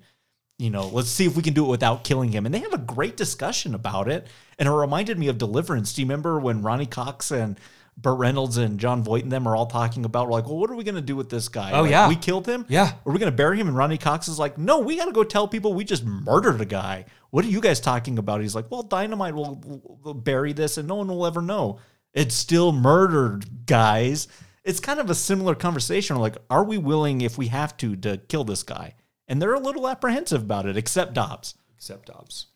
[0.62, 2.46] you know, let's see if we can do it without killing him.
[2.46, 5.92] And they have a great discussion about it, and it reminded me of Deliverance.
[5.92, 7.58] Do you remember when Ronny Cox and
[7.96, 10.76] Burt Reynolds and Jon Voight and them are all talking about like, well, what are
[10.76, 11.72] we going to do with this guy?
[11.72, 12.08] Oh, Like, yeah.
[12.08, 12.64] we killed him.
[12.68, 12.92] Yeah.
[13.04, 13.66] Are we going to bury him?
[13.66, 16.60] And Ronny Cox is like, no, we got to go tell people we just murdered
[16.60, 17.06] a guy.
[17.30, 18.40] What are you guys talking about?
[18.40, 21.80] He's like, well, dynamite will, will bury this and no one will ever know.
[22.14, 24.28] It's still murdered, guys.
[24.64, 26.16] It's kind of a similar conversation.
[26.16, 28.94] Like, are we willing, if we have to, to kill this guy?
[29.32, 31.54] And they're a little apprehensive about it, except Dobbs.
[31.74, 32.48] Except Dobbs.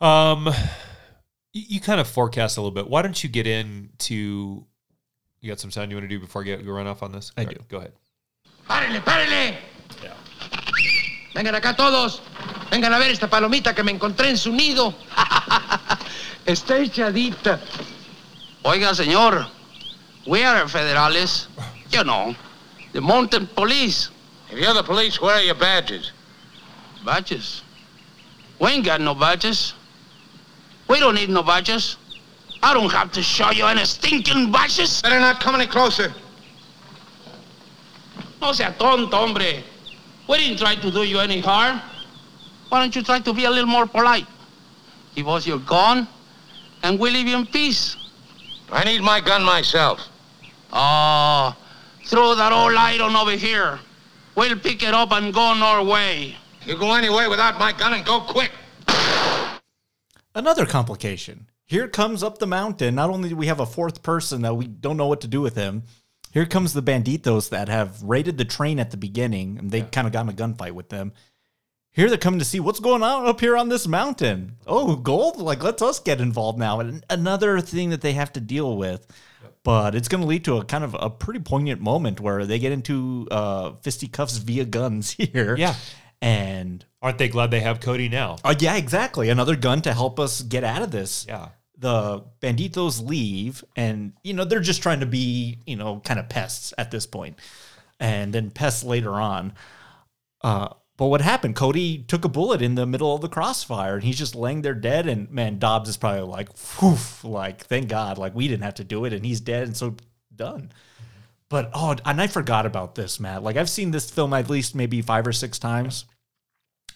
[0.00, 0.48] Um,
[1.52, 2.88] you, you kind of forecast a little bit.
[2.88, 4.64] Why don't you get into?
[5.42, 7.12] You got some sound you want to do before I get go run off on
[7.12, 7.30] this?
[7.36, 7.56] I All do.
[7.68, 7.92] Go ahead.
[8.66, 9.58] ¡Párenle, párenle!
[11.34, 12.22] Vengan acá todos.
[12.70, 14.94] Vengan a ver esta palomita que me encontré en su nido.
[16.46, 17.60] Está echadita.
[18.62, 19.46] Oiga, señor.
[20.26, 21.48] We are federales.
[21.92, 22.34] You know,
[22.94, 24.08] the mountain police.
[24.52, 26.12] If you're the police, where are your badges?
[27.06, 27.62] Badges.
[28.60, 29.72] We ain't got no badges.
[30.88, 31.96] We don't need no badges.
[32.62, 35.00] I don't have to show you any stinking badges.
[35.00, 36.12] Better not come any closer.
[38.42, 39.62] No sea tonto, hombre.
[40.28, 41.80] We didn't try to do you any harm.
[42.68, 44.26] Why don't you try to be a little more polite?
[45.14, 46.06] Give us your gun,
[46.82, 47.96] and we leave you in peace.
[48.70, 50.00] I need my gun myself.
[50.74, 51.56] Oh,
[52.04, 53.78] throw that old iron over here.
[54.34, 56.36] We'll pick it up and go on our way.
[56.64, 58.50] You go anyway without my gun and go quick.
[60.34, 61.48] Another complication.
[61.66, 62.94] Here comes up the mountain.
[62.94, 65.40] Not only do we have a fourth person that we don't know what to do
[65.40, 65.82] with him,
[66.32, 70.06] here comes the banditos that have raided the train at the beginning, and they kind
[70.06, 71.12] of got in a gunfight with them.
[71.90, 74.56] Here they're coming to see what's going on up here on this mountain.
[74.66, 75.36] Oh, gold!
[75.36, 76.80] Like, let's us get involved now.
[76.80, 79.06] And another thing that they have to deal with,
[79.64, 82.58] but it's going to lead to a kind of a pretty poignant moment where they
[82.58, 85.56] get into uh, fisticuffs via guns here.
[85.56, 85.74] Yeah.
[86.20, 88.38] and Aren't they glad they have Cody now?
[88.44, 89.28] uh, yeah, exactly.
[89.28, 91.26] Another gun to help us get out of this.
[91.28, 91.48] Yeah.
[91.78, 96.28] The banditos leave, and you know they're just trying to be, you know, kind of
[96.28, 97.40] pests at this point,
[97.98, 99.54] and then pests later on.
[100.42, 101.56] Uh, but what happened?
[101.56, 104.74] Cody took a bullet in the middle of the crossfire, and he's just laying there
[104.74, 105.06] dead.
[105.06, 108.84] And man, Dobbs is probably like, "Whew!" Like, thank God, like we didn't have to
[108.84, 109.96] do it, and he's dead, and so
[110.34, 110.70] done.
[111.48, 113.42] But oh, and I forgot about this, Matt.
[113.42, 116.04] Like I've seen this film at least maybe five or six times.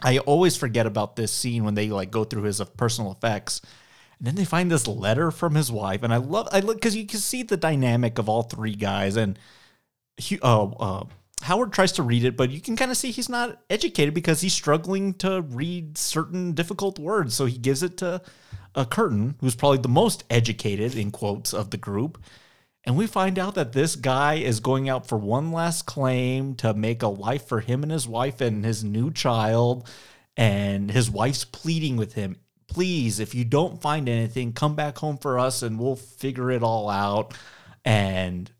[0.00, 3.60] I always forget about this scene when they like go through his uh, personal effects,
[4.18, 6.96] and then they find this letter from his wife, and I love I look because
[6.96, 9.38] you can see the dynamic of all three guys, and
[10.16, 11.04] he, uh, uh,
[11.46, 14.40] Howard tries to read it, but you can kind of see he's not educated because
[14.40, 18.20] he's struggling to read certain difficult words, so he gives it to
[18.74, 22.18] uh, Curtin, who's probably the most educated in quotes of the group.
[22.82, 26.74] And we find out that this guy is going out for one last claim to
[26.74, 29.88] make a life for him and his wife and his new child.
[30.36, 32.36] And his wife's pleading with him,
[32.66, 36.62] please, if you don't find anything, come back home for us and we'll figure it
[36.62, 37.34] all out.
[37.84, 38.50] And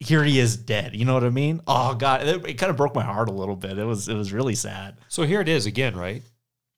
[0.00, 0.94] here he is dead.
[0.94, 1.60] You know what I mean?
[1.66, 3.78] Oh God, it, it kind of broke my heart a little bit.
[3.78, 4.98] It was it was really sad.
[5.08, 6.22] So here it is again, right?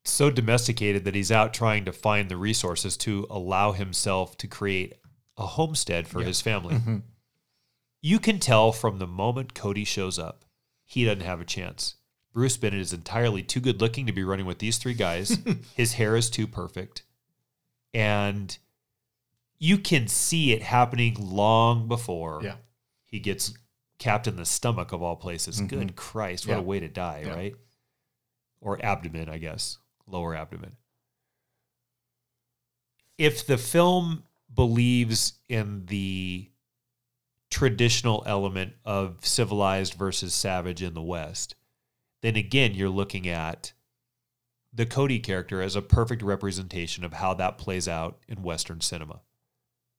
[0.05, 4.93] So domesticated that he's out trying to find the resources to allow himself to create
[5.37, 6.75] a homestead for his family.
[6.75, 6.97] Mm-hmm.
[8.01, 10.45] You can tell from the moment Cody shows up,
[10.85, 11.95] he doesn't have a chance.
[12.31, 15.37] Bruce Bennett is entirely too good looking to be running with these three guys.
[15.75, 17.03] his hair is too perfect.
[17.93, 18.55] And
[19.59, 22.55] you can see it happening long before Yeah.
[23.07, 23.53] He gets
[23.97, 25.57] capped in the stomach of all places.
[25.57, 25.67] Mm-hmm.
[25.67, 26.59] Good Christ, what Yeah.
[26.59, 27.33] a way to die, Yeah.
[27.33, 27.55] right?
[28.61, 29.79] Or abdomen, I guess.
[30.09, 30.77] lower abdomen.
[33.17, 36.49] If the film believes in the
[37.49, 41.55] traditional element of civilized versus savage in the West,
[42.21, 43.73] then again, you're looking at
[44.71, 49.21] the Cody character as a perfect representation of how that plays out in Western cinema.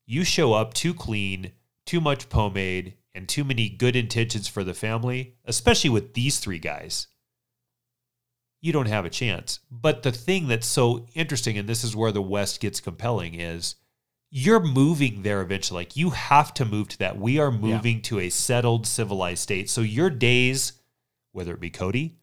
[0.07, 1.53] You show up too clean,
[1.85, 6.59] too much pomade, and too many good intentions for the family, especially with these three
[6.59, 7.09] guys,
[8.61, 9.61] you don't have a chance.
[9.71, 13.77] But the thing that's so interesting, and this is where the West gets compelling, is
[14.31, 15.81] you're moving there eventually.
[15.81, 17.19] Like you have to move to that.
[17.19, 19.71] We are moving to a settled, civilized state.
[19.71, 20.75] So your days,
[21.33, 22.17] whether it be Cody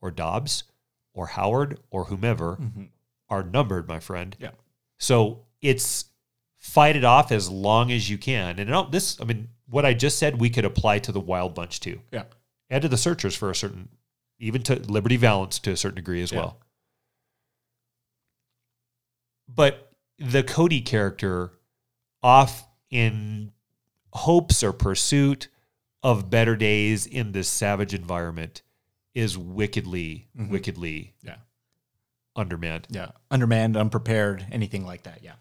[0.00, 0.64] or Dobbs
[1.14, 2.84] or Howard or whomever, mm-hmm.
[3.28, 4.36] are numbered, my friend.
[4.40, 4.50] Yeah.
[4.98, 6.06] So it's
[6.58, 8.58] fight it off as long as you can.
[8.58, 11.80] And this, I mean, what I just said, we could apply to the Wild Bunch
[11.80, 12.24] too, Yeah.
[12.68, 13.88] and to the Searchers for a certain,
[14.38, 16.38] even to Liberty Valance to a certain degree as Yeah.
[16.38, 16.60] well.
[19.48, 21.52] But the Cody character,
[22.22, 23.52] off in
[24.12, 25.48] hopes or pursuit
[26.02, 28.60] of better days in this savage environment,
[29.14, 30.50] is wickedly, mm-hmm.
[30.52, 31.36] wickedly Yeah.
[32.36, 32.88] undermanned.
[32.90, 33.12] Yeah.
[33.30, 35.22] Undermanned, unprepared, anything like that.
[35.24, 35.36] Yeah.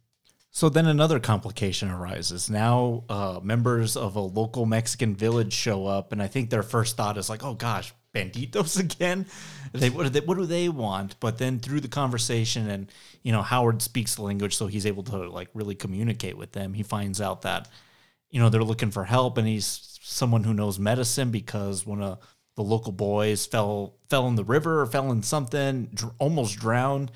[0.53, 2.49] So then another complication arises.
[2.49, 6.97] Now, uh, members of a local Mexican village show up, and I think their first
[6.97, 9.25] thought is like, "Oh gosh, banditos again."
[9.71, 11.17] They what do they what do they want?
[11.21, 12.91] But then through the conversation, and
[13.23, 16.73] you know, Howard speaks the language, so he's able to like really communicate with them.
[16.73, 17.69] He finds out that
[18.29, 22.19] you know they're looking for help, and he's someone who knows medicine because one of
[22.57, 27.09] the local boys fell fell in the river or fell in something, dr- almost drowned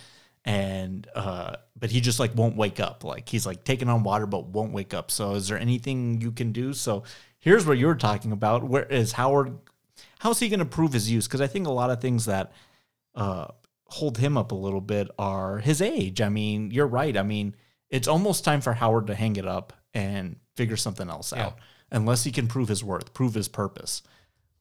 [0.46, 1.56] and uh
[1.86, 3.04] but he just like won't wake up.
[3.04, 5.12] Like he's like taking on water but won't wake up.
[5.12, 6.74] So is there anything you can do?
[6.74, 7.04] So
[7.38, 8.64] here's what you're talking about.
[8.64, 9.56] Where is howard
[10.18, 11.28] how's he going to prove his use?
[11.28, 12.54] Because i think a lot of things that
[13.14, 13.50] uh
[13.86, 16.22] hold him up a little bit are his age.
[16.22, 17.16] I mean you're right.
[17.16, 17.56] I mean
[17.92, 21.60] it's almost time for howard to hang it up and figure something else out
[21.92, 24.02] unless he can prove his worth prove his purpose.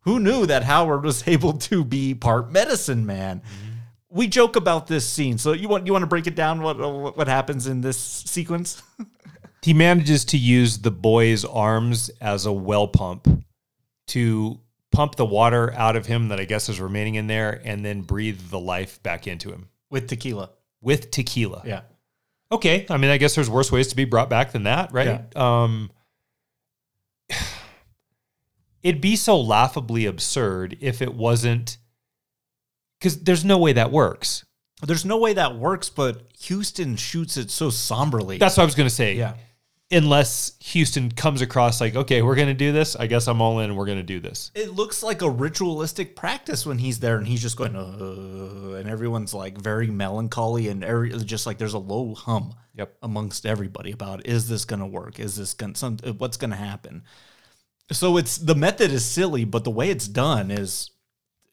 [0.01, 3.41] Who knew that howard was able to be part medicine man
[4.15, 5.37] we joke about this scene.
[5.39, 6.79] So you want you want to break it down what
[7.17, 8.83] what happens in this sequence?
[9.63, 13.27] He manages to use the boy's arms as a well pump
[14.09, 14.61] to
[14.93, 18.03] pump the water out of him that I guess is remaining in there and then
[18.03, 20.51] breathe the life back into him With tequila.
[20.83, 21.63] with tequila.
[21.65, 21.81] Yeah.
[22.53, 22.85] Okay.
[22.91, 25.35] I mean, I guess there's worse ways to be brought back than that, right?
[25.35, 25.91] Um,
[28.83, 31.79] it'd be so laughably absurd if it wasn't
[33.05, 34.47] because there's no way that works.
[34.83, 38.39] There's no way that works, but Huston shoots it so somberly.
[38.39, 39.15] That's what I was going to say.
[39.17, 39.35] Yeah.
[39.93, 42.97] Unless Huston comes across like, okay, we're going to do this.
[42.97, 44.51] I guess I'm all in and we're going to do this.
[44.55, 48.89] it looks like a ritualistic practice when he's there and he's just going, uh, and
[48.89, 52.97] everyone's like very melancholy and every, just like there's a low hum Yep.
[53.03, 55.21] amongst everybody about is this going to work?
[55.21, 57.05] Is this going some what's going to happen?
[57.93, 60.91] So it's the method is silly, but the way it's done is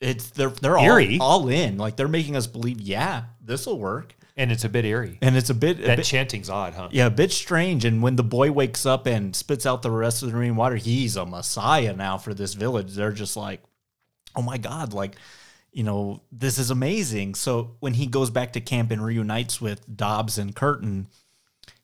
[0.02, 1.18] it's they're they're all, Eerie.
[1.22, 1.78] all in.
[1.78, 4.16] Like they're making us believe, yeah, this will work.
[4.38, 5.20] And it's a bit eerie.
[5.22, 6.88] And it's a bit, a that bit chanting's odd, huh?
[6.91, 7.86] yeah, a bit strange.
[7.86, 10.78] And when the boy wakes up and spits out the rest of the marine water,
[10.78, 12.93] he's a messiah now for this village.
[12.93, 13.62] They're just like,
[14.36, 15.18] oh my God, like,
[15.74, 17.36] you know, this is amazing.
[17.36, 21.08] So when he goes back to camp and reunites with Dobbs and Curtin,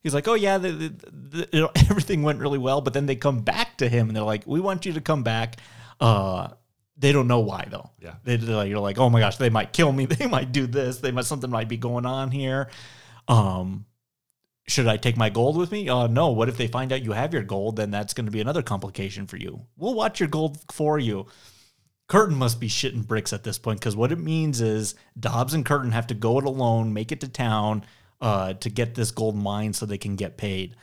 [0.01, 0.89] he's like, oh yeah, the, the,
[1.51, 2.81] the, everything went really well.
[2.81, 5.21] But then they come back to him and they're like, we want you to come
[5.21, 5.57] back.
[5.99, 6.49] Uh,
[6.97, 7.91] they don't know why though.
[7.99, 8.15] Yeah.
[8.23, 10.05] They, they're like, you're like, oh my gosh, they might kill me.
[10.17, 10.97] They might do this.
[10.97, 12.69] They might something might be going on here.
[13.27, 13.85] Um,
[14.67, 15.87] should I take my gold with me?
[15.87, 16.29] Uh, no.
[16.29, 17.75] What if they find out you have your gold?
[17.75, 19.61] Then that's going to be another complication for you.
[19.77, 21.27] We'll watch your gold for you.
[22.07, 25.65] Curtin must be shitting bricks at this point because what it means is Dobbs and
[25.65, 27.83] Curtin have to go it alone, make it to town
[28.21, 30.75] uh, to get this gold mine so they can get paid.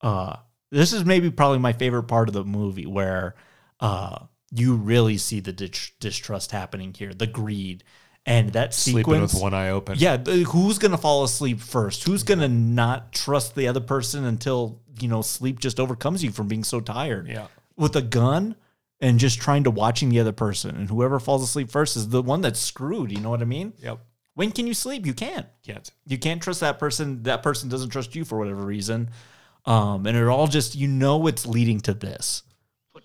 [0.00, 0.36] Uh,
[0.70, 3.34] this is maybe probably my favorite part of the movie where
[3.80, 4.18] uh,
[4.50, 7.84] you really see the distrust happening here, the greed.
[8.26, 9.96] And that Sleeping sequence, with one eye open.
[9.98, 12.04] yeah, who's gonna fall asleep first?
[12.04, 16.46] Who's gonna not trust the other person until you know sleep just overcomes you from
[16.46, 17.26] being so tired?
[17.28, 17.46] Yeah.
[17.76, 18.54] with a gun
[19.00, 22.20] and just trying to watching the other person, and whoever falls asleep first is the
[22.20, 23.12] one that's screwed.
[23.12, 23.72] You know what I mean?
[23.78, 24.00] Yep.
[24.34, 25.06] When can you sleep?
[25.06, 25.46] You can't.
[25.64, 25.90] Can't.
[26.06, 27.22] You can't trust that person.
[27.22, 29.08] That person doesn't trust you for whatever reason.
[29.64, 32.42] Um, and it all just you know it's leading to this.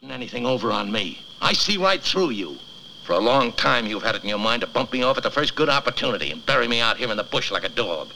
[0.04, 1.20] Putting anything over on me.
[1.42, 2.58] I see right through you.
[3.04, 5.24] For a long time, you've had it in your mind to bump me off at
[5.24, 8.12] the first good opportunity and bury me out here in the bush like a dog.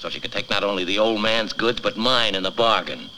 [0.00, 3.08] So she could take not only the old man's goods, but mine in the bargain.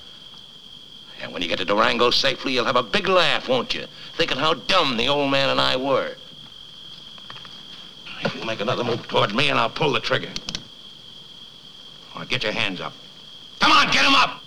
[1.23, 3.87] And when you get to Durango safely, you'll have a big laugh, won't you?
[4.19, 6.15] Thinking how dumb the old man and I were.
[8.23, 10.29] If you make another move toward me, and I'll pull the trigger.
[12.13, 12.93] All right, get your hands up.
[13.61, 14.43] Come on, get 'em up!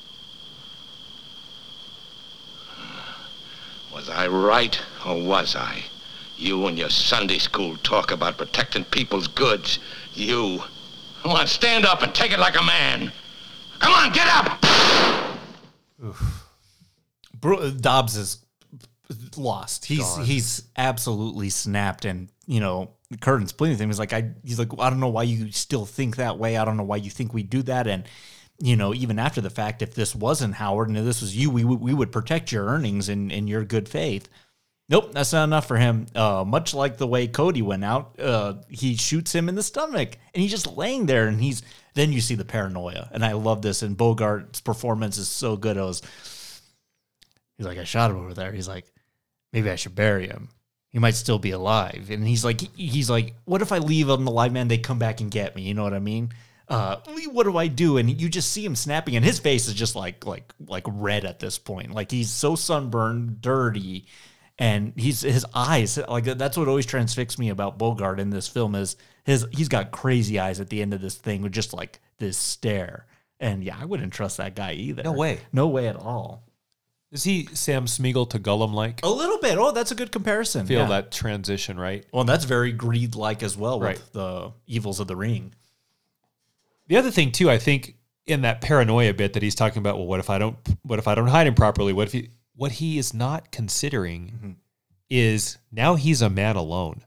[4.03, 5.81] Was I right, or was I?
[6.35, 9.79] You and your Sunday school talk about protecting people's goods.
[10.13, 10.61] You.
[11.21, 13.13] Come on, stand up and take it like a man.
[13.79, 14.61] Come on, get up!
[17.39, 18.45] Bro, Dobbs is
[19.37, 19.85] lost.
[19.85, 22.91] He's he's absolutely snapped, and you know
[23.21, 23.87] Curtin's playing with him.
[23.87, 26.57] He's like, I he's like, I don't know why you still think that way.
[26.57, 27.87] I don't know why you think we do that.
[27.87, 28.03] And
[28.63, 31.49] you know, even after the fact, if this wasn't Howard and if this was you,
[31.49, 34.29] we would we would protect your earnings and and your good faith.
[34.87, 36.05] Nope, that's not enough for him.
[36.15, 40.17] Uh, much like the way Cody went out, uh, he shoots him in the stomach,
[40.33, 41.61] and he's just laying there, and he's.
[41.93, 43.83] Then you see the paranoia, and I love this.
[43.83, 45.77] And Bogart's performance is so good.
[45.77, 46.01] I was,
[47.57, 48.53] he's like, I shot him over there.
[48.53, 48.85] He's like,
[49.51, 50.49] maybe I should bury him.
[50.89, 52.09] He might still be alive.
[52.09, 54.69] And he's like, he's like, what if I leave him alive, man?
[54.69, 55.63] They come back and get me.
[55.63, 56.31] You know what I mean?
[56.73, 56.97] Uh,
[57.31, 57.97] what do I do?
[57.97, 61.25] And you just see him snapping, and his face is just like, like, like red
[61.25, 61.91] at this point.
[61.91, 64.07] Like he's so sunburned, dirty,
[64.57, 65.97] and he's his eyes.
[65.97, 69.45] Like that's what always transfixed me about Bogart in this film is his.
[69.51, 73.05] He's got crazy eyes at the end of this thing with just like this stare.
[73.39, 75.03] And yeah, I wouldn't trust that guy either.
[75.03, 75.39] No way.
[75.51, 76.43] No way at all.
[77.11, 79.01] Is he Sam Smeagol to Gollum like?
[79.03, 79.57] A little bit.
[79.59, 80.65] Oh, that's a good comparison.
[80.65, 80.87] Feel yeah.
[80.87, 82.03] that transition, right?
[82.11, 84.01] Well, that's very greed like as well with Right.
[84.13, 85.53] the evils of the ring.
[86.87, 90.07] The other thing too, I think in that paranoia bit that he's talking about, well,
[90.07, 91.93] what if I don't what if I don't hide him properly?
[91.93, 94.51] What if he what he is not considering mm-hmm.
[95.09, 97.03] is now he's a man alone.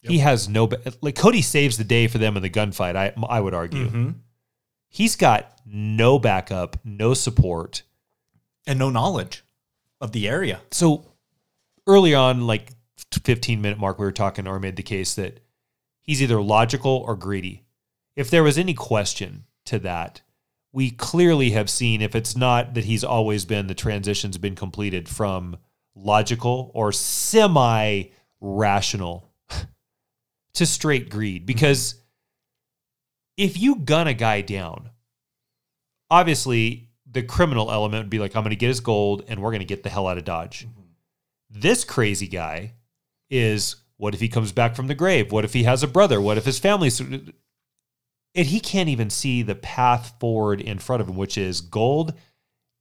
[0.00, 0.70] He has no
[1.02, 2.96] like Cody saves the day for them in the gunfight.
[2.96, 4.10] I I would argue mm-hmm.
[4.88, 7.82] he's got no backup, no support.
[8.66, 9.44] And no knowledge
[10.00, 10.60] of the area.
[10.70, 11.06] So
[11.86, 12.70] early on, like
[13.12, 15.40] 15 minute mark, we were talking or made the case that
[16.02, 17.64] he's either logical or greedy.
[18.18, 20.22] If there was any question to that,
[20.72, 25.08] we clearly have seen if it's not that he's always been the transition's been completed
[25.08, 25.56] from
[25.94, 28.06] logical or semi
[28.40, 29.30] rational
[30.54, 31.42] to straight greed.
[31.42, 31.46] Mm-hmm.
[31.46, 31.94] Because
[33.36, 34.90] if you gun a guy down,
[36.10, 39.52] obviously the criminal element would be like, I'm going to get his gold and we're
[39.52, 40.66] going to get the hell out of Dodge.
[40.66, 41.60] Mm-hmm.
[41.60, 42.72] This crazy guy
[43.30, 45.30] is what if he comes back from the grave?
[45.30, 46.20] What if he has a brother?
[46.20, 47.00] What if his family's.
[48.38, 52.14] And he can't even see the path forward in front of him, which is gold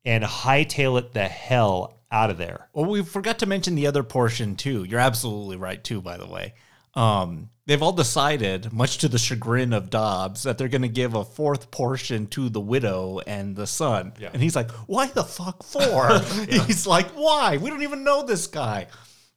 [0.05, 2.69] and hightail it the hell out of there.
[2.73, 4.83] Well, we forgot to mention the other portion too.
[4.83, 6.53] You're absolutely right too, by the way.
[6.93, 11.15] Um, they've all decided, much to the chagrin of Dobbs, that they're going to give
[11.15, 14.13] a fourth portion to the widow and the son.
[14.19, 14.29] Yeah.
[14.33, 16.19] And he's like, "Why the fuck for?"
[16.67, 17.57] He's like, "Why?
[17.57, 18.89] We don't even know this guy."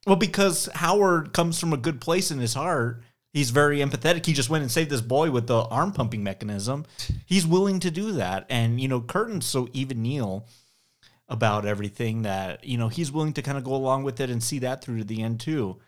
[0.07, 3.03] Well, because Howard comes from a good place in his heart.
[3.33, 4.26] He's very empathetic.
[4.26, 6.85] He just went and saved this boy with the arm pumping mechanism.
[7.26, 8.47] He's willing to do that.
[8.49, 10.47] And, you know, Curtin's so even Neil
[11.28, 14.43] about everything that, you know, he's willing to kind of go along with it and
[14.43, 15.78] see that through to the end too.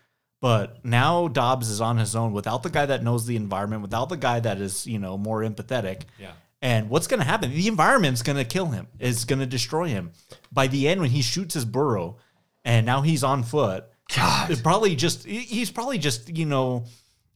[0.40, 4.08] But now Dobbs is on his own without the guy that knows the environment, without
[4.08, 6.02] the guy that is, you know, more empathetic.
[6.18, 6.32] Yeah.
[6.60, 7.50] And what's going to happen?
[7.50, 8.86] The environment's going to kill him.
[9.00, 10.12] It's going to destroy him.
[10.52, 12.18] By the end, when he shoots his burro,
[12.64, 13.84] and now he's on foot,
[14.14, 16.84] God, probably just he's probably just you know,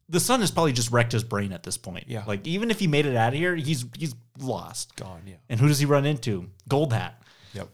[0.09, 2.04] the sun has probably just wrecked his brain at this point.
[2.09, 2.24] Yeah.
[2.26, 4.94] Like even if he made it out of here, he's he's lost.
[4.96, 5.36] Gone, yeah.
[5.48, 6.46] And who does he run into?
[6.68, 7.20] Gold Hat.
[7.54, 7.68] Yep.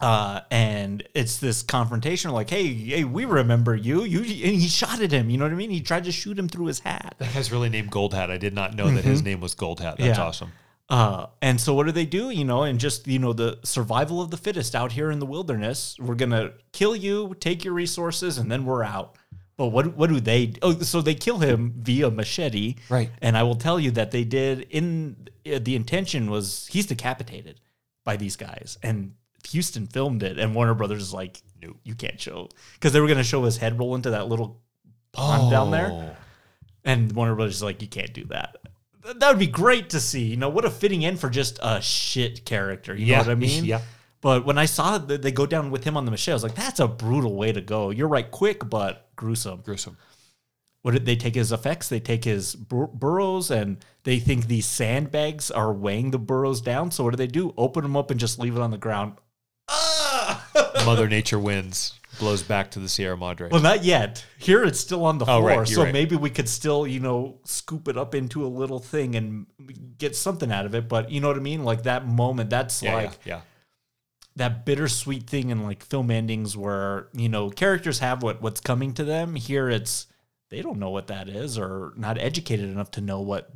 [0.00, 4.04] Uh, and it's this confrontation, like, hey, hey, we remember you.
[4.04, 4.26] You and
[4.60, 5.30] he shot at him.
[5.30, 5.70] You know what I mean?
[5.70, 7.14] He tried to shoot him through his hat.
[7.18, 8.30] That guy's really named Gold Hat.
[8.30, 9.96] I did not know that his name was Gold Hat.
[9.98, 10.24] That's Yeah.
[10.24, 10.52] awesome.
[10.90, 12.28] Uh, and so what do they do?
[12.28, 15.24] You know, and just you know the survival of the fittest out here in the
[15.26, 15.96] wilderness.
[15.98, 19.16] We're gonna kill you, take your resources, and then we're out.
[19.56, 20.52] But what what do they?
[20.62, 23.10] Oh, so they kill him via machete, Right.
[23.22, 24.66] And I will tell you that they did.
[24.70, 27.60] In uh, the intention was he's decapitated
[28.04, 29.14] by these guys, and
[29.52, 33.06] Huston filmed it, and Warner Brothers is like, no, you can't show because they were
[33.08, 34.60] gonna show his head roll into that little
[35.12, 36.16] pond down there.
[36.84, 38.56] And Warner Brothers is like, you can't do that.
[39.04, 40.24] Th- That would be great to see.
[40.24, 42.94] You know, what a fitting end for just a shit character.
[42.94, 43.64] You Yeah, know what I mean?
[43.64, 43.80] yeah.
[44.24, 46.42] But when I saw that they go down with him on the machete, I was
[46.42, 47.90] like, that's a brutal way to go.
[47.90, 49.60] You're right, quick but gruesome.
[49.60, 49.98] Gruesome.
[50.80, 51.90] What did they take his effects?
[51.90, 56.90] They take his bur- burros and they think these sandbags are weighing the burros down.
[56.90, 57.52] So what do they do?
[57.58, 59.12] Open them up and just leave it on the ground.
[59.68, 60.46] Ah!
[60.86, 63.50] Mother Nature wins, blows back to the Sierra Madre.
[63.50, 64.24] Well, not yet.
[64.38, 65.92] Here it's still on the Oh, floor, right, so right.
[65.92, 69.44] maybe we could still, you know, scoop it up into a little thing and
[69.98, 70.88] get something out of it.
[70.88, 71.62] But you know what I mean?
[71.62, 73.40] Like that moment, that's yeah, like yeah, yeah.
[74.36, 78.92] That bittersweet thing in like film endings where you know characters have what what's coming
[78.94, 79.34] to them.
[79.36, 80.06] Here it's
[80.50, 83.50] they don't know what that is or not educated enough to know what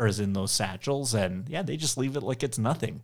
[0.00, 3.02] is in those satchels, and yeah, they just leave it like it's nothing.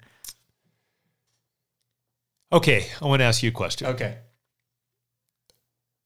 [2.52, 3.88] Okay, I want to ask you a question.
[3.88, 4.16] Okay.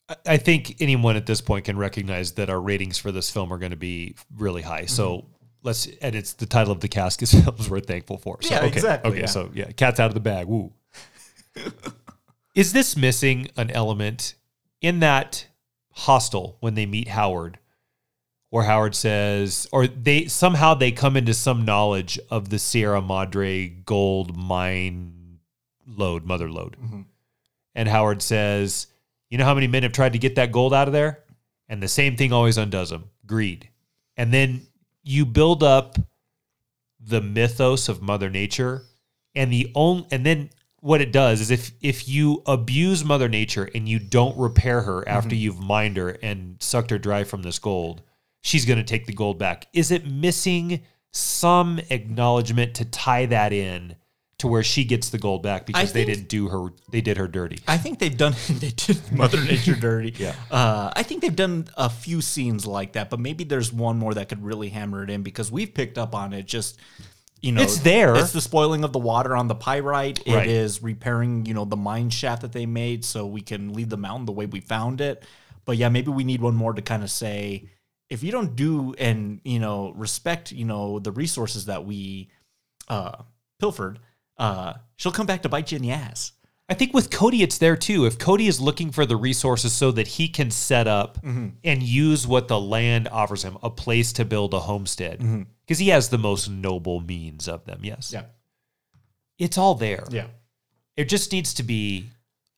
[0.08, 3.52] I- I think anyone at this point can recognize that our ratings for this film
[3.52, 4.86] are going to be really high.
[4.86, 5.26] So Mm-hmm.
[5.62, 8.38] let's, and it's the title of the cast is films we're thankful for.
[8.42, 9.26] So, Yeah, okay, exactly, Okay, yeah.
[9.26, 10.46] so yeah, cat's out of the bag.
[10.48, 10.72] Woo.
[12.54, 14.34] Is this missing an element
[14.80, 15.46] in that
[15.92, 17.58] hostel when they meet Howard,
[18.50, 23.68] where Howard says, or they somehow they come into some knowledge of the Sierra Madre
[23.68, 25.38] gold mine
[25.86, 26.76] load, mother lode.
[26.76, 27.02] Mm-hmm.
[27.74, 28.88] And Howard says,
[29.30, 31.24] You know how many men have tried to get that gold out of there?
[31.68, 33.68] And the same thing always undoes them greed.
[34.16, 34.66] And then
[35.02, 35.96] you build up
[37.00, 38.82] the mythos of Mother Nature.
[39.34, 40.50] And the only, and then
[40.82, 45.08] what it does is if if you abuse Mother Nature and you don't repair her
[45.08, 48.02] after you've mined her and sucked her dry from this gold,
[48.40, 49.68] she's going to take the gold back.
[49.72, 53.94] Is it missing some acknowledgement to tie that in
[54.38, 57.28] to where she gets the gold back because they didn't do her they did her
[57.28, 57.60] dirty?
[57.68, 60.12] I think they've done they did Mother Nature dirty.
[60.18, 60.34] Yeah.
[60.50, 64.14] Uh, I think they've done a few scenes like that, but maybe there's one more
[64.14, 66.44] that could really hammer it in because we've picked up on it.
[66.44, 66.80] Just
[67.42, 68.14] you know, It's there.
[68.14, 70.20] It's the spoiling of the water on the pyrite.
[70.26, 70.46] Right.
[70.46, 73.88] It is repairing you know the mine shaft that they made so we can leave
[73.88, 75.24] the mountain the way we found it.
[75.64, 77.68] But yeah, maybe we need one more to kind of say
[78.08, 82.30] if you don't do and you know respect you know the resources that we
[82.88, 83.22] uh
[83.58, 83.98] pilfered,
[84.38, 86.32] uh, she'll come back to bite you in the ass.
[86.68, 88.06] I think with Cody, it's there too.
[88.06, 91.48] If Cody is looking for the resources so that he can set up Mm-hmm.
[91.64, 95.88] and use what the land offers him, a place to build a homestead, because he
[95.88, 97.80] has the most noble means of them.
[97.82, 98.10] Yes.
[98.12, 98.24] Yeah.
[99.38, 100.04] It's all there.
[100.10, 100.26] Yeah.
[100.96, 102.10] It just needs to be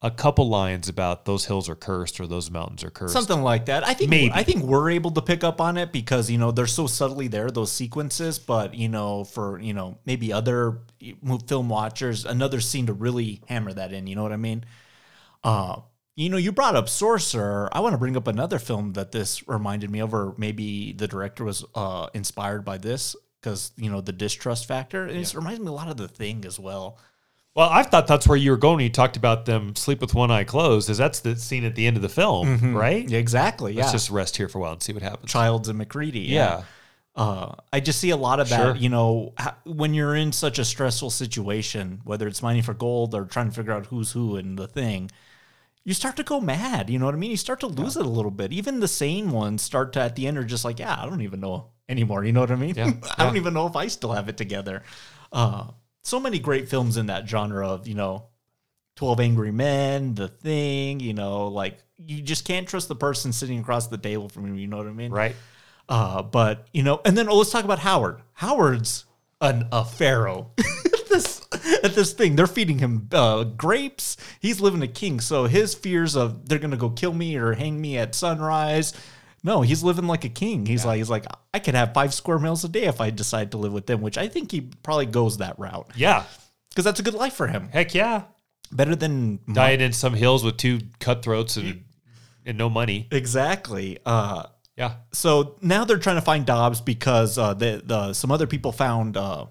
[0.05, 3.15] a couple lines about those hills are cursed or those mountains are cursed.
[3.15, 3.89] Something like that.
[3.89, 4.31] I think Maybe.
[4.35, 7.27] I think we're able to pick up on it because you know they're so subtly
[7.27, 8.39] there those sequences.
[8.39, 10.81] But you know, for you know maybe other
[11.49, 14.07] film watchers, another scene to really hammer that in.
[14.07, 14.67] You know what I mean?
[15.43, 15.81] Uh,
[16.17, 17.71] you know, you brought up Sorcerer.
[17.73, 21.09] I want to bring up another film that this reminded me of, or maybe the
[21.09, 25.07] director was uh, inspired by this because you know the distrust factor.
[25.07, 26.99] And It reminds me a lot of The Thing as well.
[27.55, 28.77] Well, I thought that's where you were going.
[28.77, 31.77] when You talked about them sleep with one eye closed, is that's the scene at
[31.77, 33.09] the end of the film, right?
[33.09, 33.75] Yeah, exactly.
[33.75, 35.31] Let's yeah, just rest here for a while and see what happens.
[35.31, 36.21] Childs and MacReady.
[36.21, 36.65] Yeah.
[37.15, 38.75] Uh, I just see a lot of that, Sure.
[38.75, 39.35] you know,
[39.65, 43.55] when you're in such a stressful situation, whether it's mining for gold or trying to
[43.55, 45.13] figure out who's who in the thing,
[45.85, 46.91] you start to go mad.
[46.91, 47.31] You know what I mean?
[47.31, 48.53] You start to lose it a little bit.
[48.53, 51.21] Even the sane ones start to, at the end, are just like, yeah, I don't
[51.21, 52.25] even know anymore.
[52.25, 52.75] You know what I mean?
[52.75, 54.83] Yeah, I don't even know if I still have it together.
[55.31, 55.69] Uh,
[56.05, 58.27] so many great films in that genre of, you know,
[58.97, 63.59] 12 Angry Men, The Thing, you know, like you just can't trust the person sitting
[63.59, 64.55] across the table from you.
[64.55, 65.11] You know what I mean?
[65.11, 65.35] Right.
[65.89, 68.21] Uh, but you know, and then oh, let's talk about Howard.
[68.35, 69.05] Howard's
[69.41, 70.53] an a pharaoh.
[70.59, 71.43] at this
[71.83, 74.17] at this thing, they're feeding him uh, grapes.
[74.41, 77.81] He's living a king, so his fears of they're gonna go kill me or hang
[77.81, 78.95] me at sunrise.
[79.45, 80.65] No, he's living like a king.
[80.67, 83.51] He's like he's like I could have five square meals a day if I decide
[83.53, 86.25] to live with them, which I think he probably goes that route Yeah.
[86.71, 87.69] because that's a good life for him.
[87.71, 88.23] Heck yeah.
[88.73, 91.85] Better than Dying in some hills with two cutthroats and,
[92.47, 93.07] and no money.
[93.13, 93.99] exactly.
[94.07, 94.45] Uh,
[94.77, 94.95] Yeah.
[95.13, 99.17] so now they're trying to find Dobbs because uh, the the some other people found
[99.19, 99.45] uh,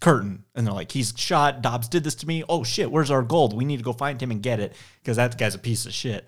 [0.00, 1.60] Curtin and they're like, he's shot.
[1.62, 2.42] Dobbs did this to me.
[2.48, 3.54] Oh shit, where's our gold?
[3.54, 5.92] We need to go find him and get it because that guy's a piece of
[5.92, 6.26] shit.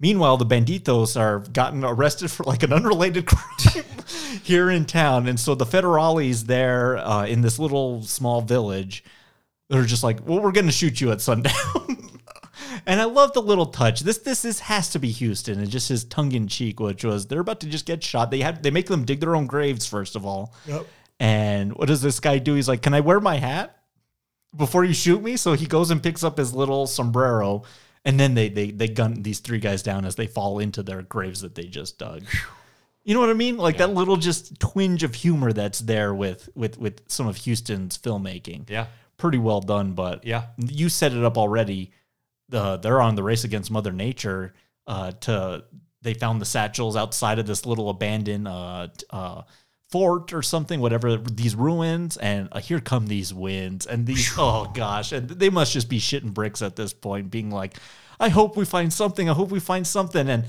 [0.00, 3.84] Meanwhile, the banditos are gotten arrested for like an unrelated crime
[4.42, 9.04] here in town, and so the federales there uh, in this little small village,
[9.68, 11.54] they're just like, well, we're gonna shoot you at sundown.
[12.86, 14.00] And I love the little touch.
[14.00, 17.26] This this is has to be Huston, and just his tongue in cheek, which was
[17.26, 18.30] they're about to just get shot.
[18.30, 20.54] They have they make them dig their own graves first of all.
[20.66, 20.86] Yep.
[21.18, 22.54] And what does this guy do?
[22.54, 23.76] He's like, "Can I wear my hat
[24.56, 27.64] before you shoot me?" So he goes and picks up his little sombrero,
[28.04, 31.02] and then they they they gun these three guys down as they fall into their
[31.02, 32.22] graves that they just dug.
[33.04, 33.56] You know what I mean?
[33.56, 37.96] Like that little just twinge of humor that's there with with with some of Huston's
[37.96, 38.86] filmmaking Yeah.
[39.16, 39.92] pretty well done.
[39.94, 40.46] But Yeah.
[40.58, 41.92] you set it up already.
[42.52, 44.52] Uh, they're on the race against Mother Nature.
[44.86, 45.64] Uh, to
[46.02, 49.42] they found the satchels outside of this little abandoned uh, uh,
[49.90, 54.32] fort or something, whatever these ruins, and uh, here come these winds and these.
[54.38, 57.76] oh gosh, and they must just be shitting bricks at this point, being like,
[58.18, 59.28] "I hope we find something.
[59.28, 60.44] I hope we find something." And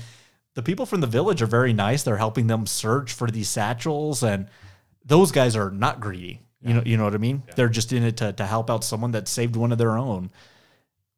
[0.54, 2.02] the people from the village are very nice.
[2.02, 4.48] They're helping them search for these satchels, and
[5.04, 6.40] those guys are not greedy.
[6.64, 7.42] You know, you know what I mean.
[7.56, 10.30] They're just in it to to help out someone that saved one of their own.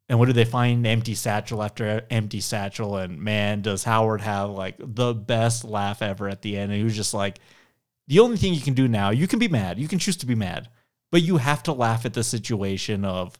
[0.09, 0.87] And what do they find?
[0.87, 2.97] Empty satchel after empty satchel.
[2.97, 6.73] And man, does Howard have like the best laugh ever at the end.
[6.73, 7.41] And he was just like,
[8.07, 10.27] the only thing you can do now, you can be mad, you can choose to
[10.27, 10.69] be mad,
[11.11, 13.39] but you have to laugh at the situation of,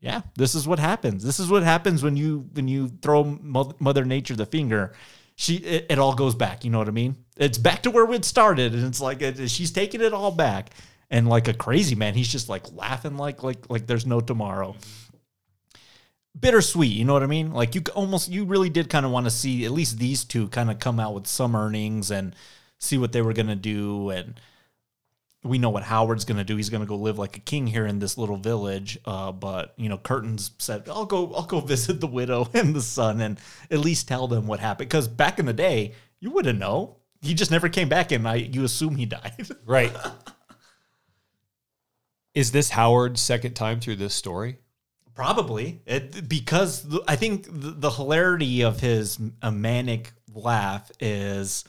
[0.00, 1.22] yeah, this is what happens.
[1.24, 4.92] This is what happens when you when you throw Mother Nature the finger.
[5.36, 6.64] She it, it all goes back.
[6.64, 7.16] You know what I mean?
[7.36, 10.70] It's back to where it started, and it's like it, she's taking it all back.
[11.08, 14.74] And like a crazy man, he's just like laughing like like like there's no tomorrow
[16.38, 16.92] bittersweet.
[16.92, 17.52] You know what I mean?
[17.52, 20.48] Like you almost, you really did kind of want to see at least these two
[20.48, 22.34] kind of come out with some earnings and
[22.82, 24.10] see what they were going to do.
[24.10, 24.38] And
[25.44, 26.56] we know what Howard's going to do.
[26.56, 28.98] He's going to go live like a king here in this little village.
[29.04, 32.82] Uh, but you know, Curtin's said, "I'll go, I'll go visit the widow and the
[32.82, 33.38] son, and
[33.70, 36.96] at least tell them what happened." Because back in the day, you wouldn't know.
[37.20, 39.48] He just never came back, and I, you assume he died.
[39.64, 39.96] Right.
[42.34, 44.58] Is this Howard's second time through this story?
[45.14, 51.64] Probably it, because I think the, the hilarity of his a manic laugh is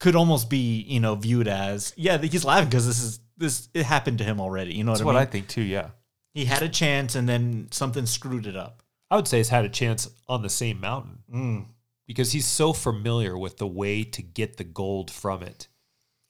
[0.00, 3.84] could almost be you know viewed as yeah he's laughing because this is this it
[3.86, 5.28] happened to him already you know That's what, what I mean?
[5.28, 5.62] I think too.
[5.62, 5.90] Yeah,
[6.34, 9.64] he had a chance and then something screwed it up I would say he's had
[9.64, 11.66] a chance on the same mountain Mm.
[12.06, 15.68] because he's so familiar with the way to get the gold from it.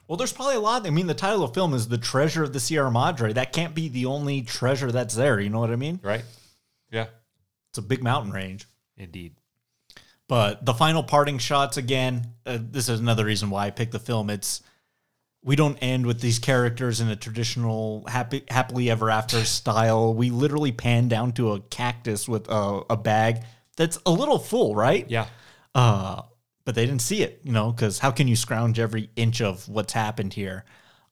[0.09, 2.43] well there's probably a lot I mean the title of the film is the treasure
[2.43, 5.71] of the Sierra Madre that can't be the only treasure that's there you know what
[5.71, 6.25] I mean Right.
[6.91, 7.07] Yeah.
[7.71, 8.67] it's a big mountain range
[8.97, 9.35] Indeed.
[10.31, 13.99] But the final parting shots again, uh, this is another reason why I picked the
[13.99, 14.31] film.
[14.31, 14.63] It's
[15.43, 20.15] we don't end with these characters in a traditional happy happily ever after style.
[20.15, 23.43] We literally pan down to a cactus with a, a bag
[23.77, 25.05] that's a little full, right?
[25.11, 25.27] Yeah.
[25.75, 26.23] Uh,
[26.65, 29.69] but they didn't see it, you know, because how can you scrounge every inch of
[29.69, 30.65] what's happened here?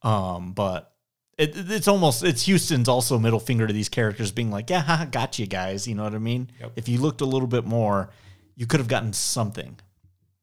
[0.02, 0.92] Um, but
[1.36, 5.06] it, it's almost it's Huston's also middle finger to these characters, being like, "Yeah, haha,
[5.06, 6.52] got you guys." You know what I mean?
[6.60, 6.72] Yep.
[6.76, 8.10] If you looked a little bit more,
[8.58, 9.78] you could have gotten something,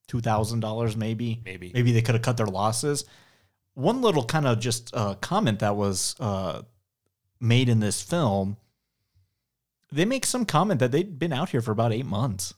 [0.07, 1.41] two thousand dollars maybe.
[1.43, 1.72] Maybe.
[1.74, 3.03] maybe they could have cut their losses.
[3.74, 6.61] One little kind of just uh, comment that was uh,
[7.41, 8.55] made in this film.
[9.91, 12.53] They make some comment that they'd been out here for about eight months.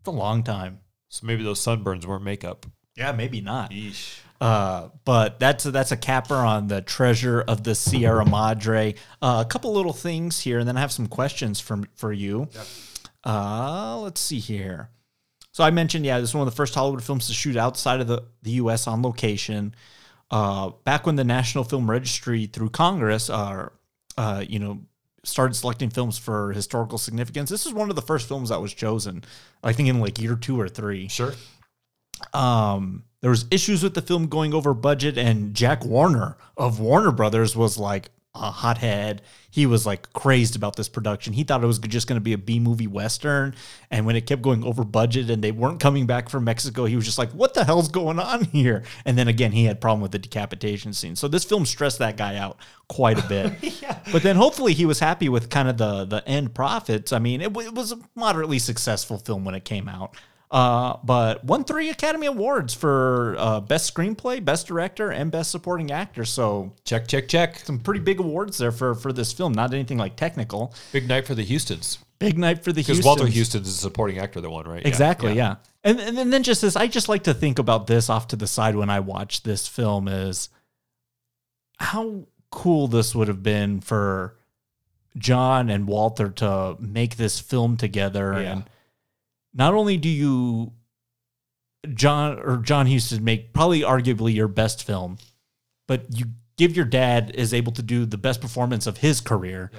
[0.00, 0.80] It's a long time.
[1.08, 2.64] So maybe those sunburns weren't makeup.
[2.96, 3.70] Yeah, maybe not.
[4.40, 8.94] Uh, but that's that's a capper on the treasure of the Sierra Madre.
[9.20, 12.48] Uh, a couple little things here, and then I have some questions from for you.
[13.24, 14.90] Uh, let's see here.
[15.52, 18.00] So I mentioned, yeah, this is one of the first Hollywood films to shoot outside
[18.00, 18.86] of the, the U.S.
[18.86, 19.74] on location.
[20.30, 23.68] Uh, back when the National Film Registry through Congress, uh,
[24.16, 24.80] uh, you know,
[25.24, 28.72] started selecting films for historical significance, this is one of the first films that was
[28.72, 29.22] chosen.
[29.62, 31.08] I think in like year two or three.
[31.08, 31.34] Sure.
[32.32, 37.12] Um, there was issues with the film going over budget, and Jack Warner of Warner
[37.12, 39.20] Brothers was like a hothead.
[39.52, 41.34] He was like crazed about this production.
[41.34, 43.54] He thought it was just going to be a B movie western,
[43.90, 46.96] and when it kept going over budget and they weren't coming back from Mexico, he
[46.96, 50.00] was just like, "What the hell's going on here?" And then again, he had problem
[50.00, 51.16] with the decapitation scene.
[51.16, 52.56] So this film stressed that guy out
[52.88, 53.52] quite a bit.
[54.10, 57.12] But then hopefully he was happy with kind of the the end profits.
[57.12, 60.16] I mean, it, w- it was a moderately successful film when it came out.
[60.52, 65.90] Uh, but won three Academy Awards for uh, Best Screenplay, Best Director, and Best Supporting
[65.90, 66.26] Actor.
[66.26, 67.60] So Check, check, check.
[67.60, 69.52] some pretty big awards there for for this film.
[69.52, 70.74] Not anything like technical.
[70.92, 71.98] Big night for the Hustons.
[72.18, 74.82] Big night for the Because Walter Huston's is a supporting actor that won, right?
[74.82, 75.56] Yeah, Exactly, yeah.
[75.82, 78.36] And, and and then just this, I just like to think about this off to
[78.36, 80.50] the side when I watch this film is
[81.78, 84.36] how cool this would have been for
[85.16, 88.34] John and Walter to make this film together.
[88.34, 88.52] Yeah.
[88.52, 88.64] And
[89.54, 90.72] not only do you
[91.94, 95.18] John or John Huston make probably arguably your best film,
[95.88, 96.26] but you
[96.56, 99.70] give your dad is able to do the best performance of his career.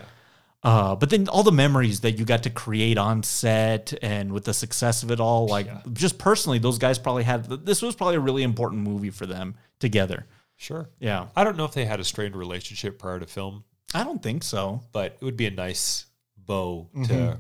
[0.64, 4.46] Uh, but then all the memories that you got to create on set and with
[4.46, 8.16] the success of it all, like just personally, those guys probably had this was probably
[8.16, 10.26] a really important movie for them together.
[10.56, 10.90] Sure.
[11.00, 11.28] Yeah.
[11.36, 13.64] I don't know if they had a strained relationship prior to film,
[13.94, 14.82] I don't think so.
[14.94, 16.06] but it would be a nice
[16.38, 17.06] bow Mm-hmm.
[17.06, 17.40] to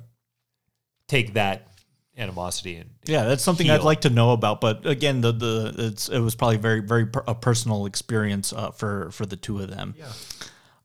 [1.07, 1.67] take that
[2.18, 4.61] animosity and Yeah, that's something I'd like to know about.
[4.61, 8.72] But again, the the it's it was probably very very per, a personal experience uh,
[8.72, 9.95] for for the two of them.
[9.97, 10.11] Yeah.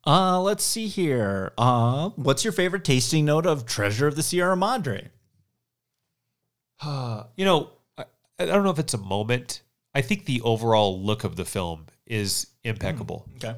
[0.07, 1.53] Uh, let's see here.
[1.59, 5.11] Uh, what's your favorite tasting note of Treasure of the Sierra Madre?
[6.81, 8.05] Uh, you know, I,
[8.39, 9.63] I don't know if it's a moment.
[9.95, 13.29] I think the overall look of the film is impeccable.
[13.37, 13.57] Okay.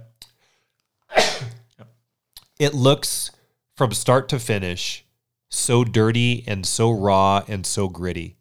[2.59, 3.31] It looks
[3.75, 5.07] from start to finish
[5.51, 8.39] so dirty and so raw and so gritty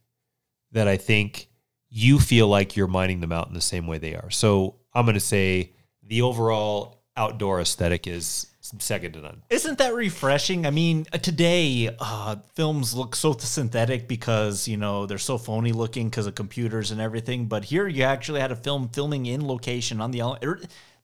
[0.72, 1.50] that I think
[1.90, 4.30] you feel like you're mining them out in the same way they are.
[4.30, 8.48] So I'm going to say the overall outdoor aesthetic is
[8.78, 9.42] second to none.
[9.50, 10.66] Isn't that refreshing?
[10.66, 15.72] I mean, uh, today uh, films look so synthetic because you know they're so phony
[15.72, 17.48] looking because of computers and everything.
[17.48, 20.22] But here, you actually had a film filming in location on the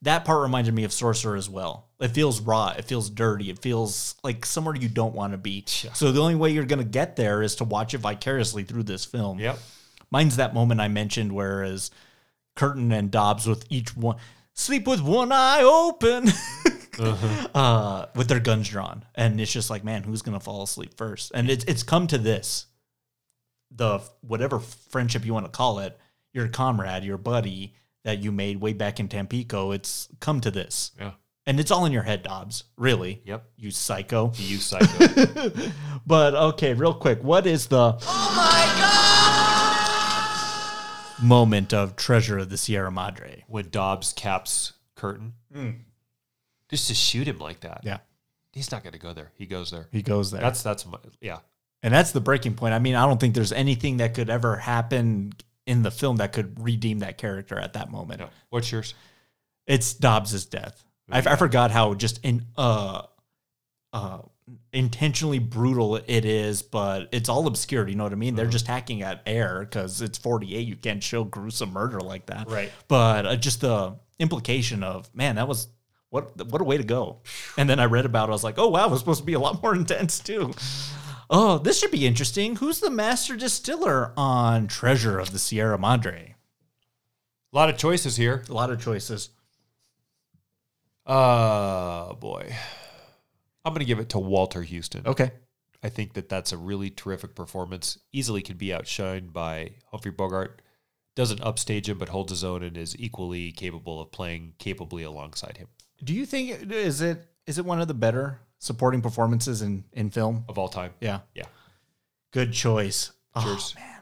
[0.02, 1.88] that part reminded me of Sorcerer as well.
[2.00, 2.74] It feels raw.
[2.76, 3.50] It feels dirty.
[3.50, 5.64] It feels like somewhere you don't want to be.
[5.66, 8.84] So the only way you're going to get there is to watch it vicariously through
[8.84, 9.38] this film.
[9.38, 9.58] Yep.
[10.10, 11.90] Mine's that moment I mentioned, whereas
[12.54, 14.16] Curtin and Dobbs with each one
[14.56, 16.28] sleep with one eye open,
[17.54, 21.32] uh, with their guns drawn, and it's just like, man, who's gonna fall asleep first?
[21.34, 22.66] And it's it's come to this,
[23.70, 25.98] the whatever friendship you want to call it,
[26.32, 27.74] your comrade, your buddy
[28.06, 29.72] that you made way back in Tampico.
[29.72, 31.10] It's come to this, Yeah.
[31.44, 32.62] and it's all in your head, Dobbs.
[32.78, 33.20] Really?
[33.24, 33.44] Yep.
[33.56, 34.32] You psycho.
[34.36, 35.50] You psycho.
[36.06, 38.64] But okay, real quick, what is the Oh my
[41.18, 43.44] god moment of Treasure of the Sierra Madre?
[43.48, 45.70] when Dobbs caps Curtin, hmm.
[46.68, 47.80] just to shoot him like that.
[47.82, 47.98] Yeah,
[48.52, 49.32] He's not going to go there.
[49.34, 49.88] He goes there.
[49.92, 50.40] he goes there.
[50.40, 51.38] That's that's my, yeah.
[51.82, 52.72] and that's the breaking point.
[52.72, 55.32] I mean, I don't think there's anything that could ever happen
[55.66, 58.20] in the film that could redeem that character at that moment.
[58.20, 58.28] No.
[58.50, 58.94] What's yours?
[59.66, 60.84] It's Dobbs's death.
[61.10, 63.02] I, I forgot how just in uh
[63.92, 64.18] uh
[64.72, 67.88] intentionally brutal it is, but it's all obscured.
[67.90, 68.34] You know what I mean?
[68.34, 68.42] Uh-huh.
[68.42, 70.66] They're just hacking at air because it's 48.
[70.66, 72.48] You can't show gruesome murder like that.
[72.48, 72.70] Right.
[72.86, 75.68] But uh, just the implication of man, that was
[76.10, 77.18] what what a way to go.
[77.58, 78.32] And then I read about it.
[78.32, 80.52] I was like, oh wow, it was supposed to be a lot more intense too.
[81.28, 82.56] Oh, this should be interesting.
[82.56, 86.36] Who's the master distiller on Treasure of the Sierra Madre?
[87.52, 88.44] A lot of choices here.
[88.48, 89.30] A lot of choices.
[91.04, 92.54] Uh boy.
[93.64, 95.02] I'm going to give it to Walter Huston.
[95.06, 95.32] Okay.
[95.82, 97.98] I think that that's a really terrific performance.
[98.12, 100.62] Easily could be outshined by Humphrey Bogart.
[101.16, 105.56] Doesn't upstage him, but holds his own and is equally capable of playing capably alongside
[105.56, 105.68] him
[106.04, 110.10] Do you think is it is it one of the better supporting performances in in
[110.10, 110.44] film?
[110.48, 110.92] of all time.
[111.00, 111.44] Yeah, Yeah.
[112.32, 113.12] good choice.
[113.34, 113.74] Oh, Cheers.
[113.76, 114.00] man,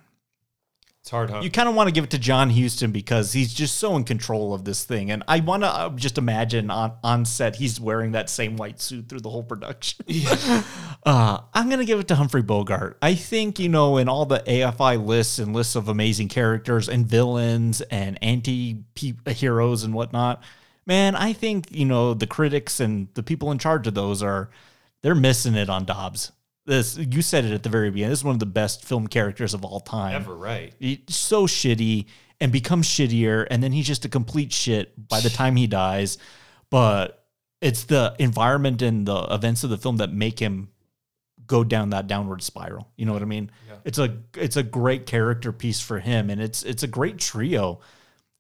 [1.00, 1.40] It's hard, huh?
[1.40, 4.04] you kind of want to give it to John Huston because he's just so in
[4.04, 7.80] control of this thing, and I want to uh, just imagine on on set he's
[7.80, 10.04] wearing that same white suit through the whole production.
[11.04, 12.96] uh, I'm gonna give it to Humphrey Bogart.
[13.02, 17.06] I think you know in all the AFI lists and lists of amazing characters and
[17.06, 18.84] villains and anti
[19.26, 20.42] heroes and whatnot.
[20.86, 24.50] Man, I think you know the critics and the people in charge of those are
[25.02, 26.32] they're missing it on Dobbs.
[26.66, 28.10] This you said it at the very beginning.
[28.10, 30.14] This is one of the best film characters of all time.
[30.14, 30.72] Ever right.
[30.78, 32.06] He's so shitty
[32.40, 36.18] and becomes shittier, and then he's just a complete shit by the time he dies.
[36.70, 37.24] But
[37.60, 40.68] it's the environment and the events of the film that make him
[41.46, 42.88] go down that downward spiral.
[42.96, 43.50] You know what I mean?
[43.68, 43.76] Yeah.
[43.84, 47.80] It's a it's a great character piece for him, and it's it's a great trio.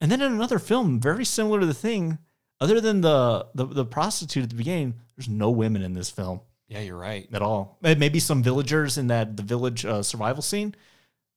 [0.00, 2.18] And then in another film, very similar to the thing,
[2.64, 6.40] other than the the, the prostitute at the beginning, there's no women in this film
[6.68, 7.28] Yeah, you're right.
[7.32, 7.78] at all.
[7.82, 10.74] Maybe some villagers in that the village uh, survival scene,